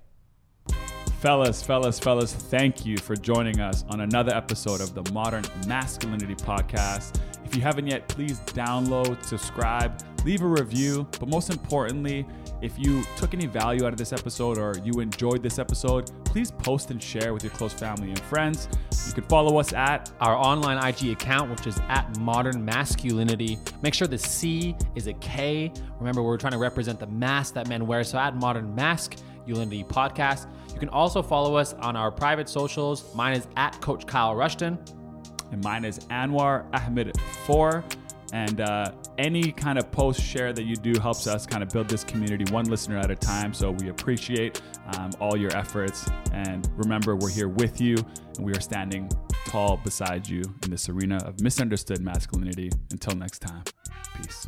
[1.26, 6.38] Fellas, fellas, fellas, thank you for joining us on another episode of the Modern Maskulinity
[6.38, 7.20] Podcast.
[7.44, 11.08] If you haven't yet, please download, subscribe, leave a review.
[11.20, 12.28] But most importantly,
[12.62, 16.52] if you took any value out of this episode or you enjoyed this episode, please
[16.52, 18.70] post and share with your close family and friends.
[19.08, 23.58] You can follow us at Our online IG account, which is at Modern Maskulinity.
[23.82, 25.74] Make sure the C is a K.
[25.98, 28.04] Remember, we're trying to represent the mask that men wear.
[28.04, 28.76] So at Modern
[29.48, 30.48] Maskulinity Podcast.
[30.74, 33.14] You can also follow us on our private socials.
[33.16, 34.78] Mine is at Coach Kyle Rushton.
[35.52, 37.16] and mine is Anwar Ahmed
[37.46, 37.84] 4.
[38.34, 41.88] And uh, any kind of post share that you do helps us kind of build
[41.88, 43.54] this community one listener at a time.
[43.54, 44.62] So we appreciate
[44.98, 46.10] um, all your efforts.
[46.34, 47.96] And remember, we're here with you
[48.36, 49.10] and we are standing
[49.46, 52.72] tall beside you in this arena of misunderstood masculinity.
[52.92, 53.64] Until next time,
[54.18, 54.48] peace.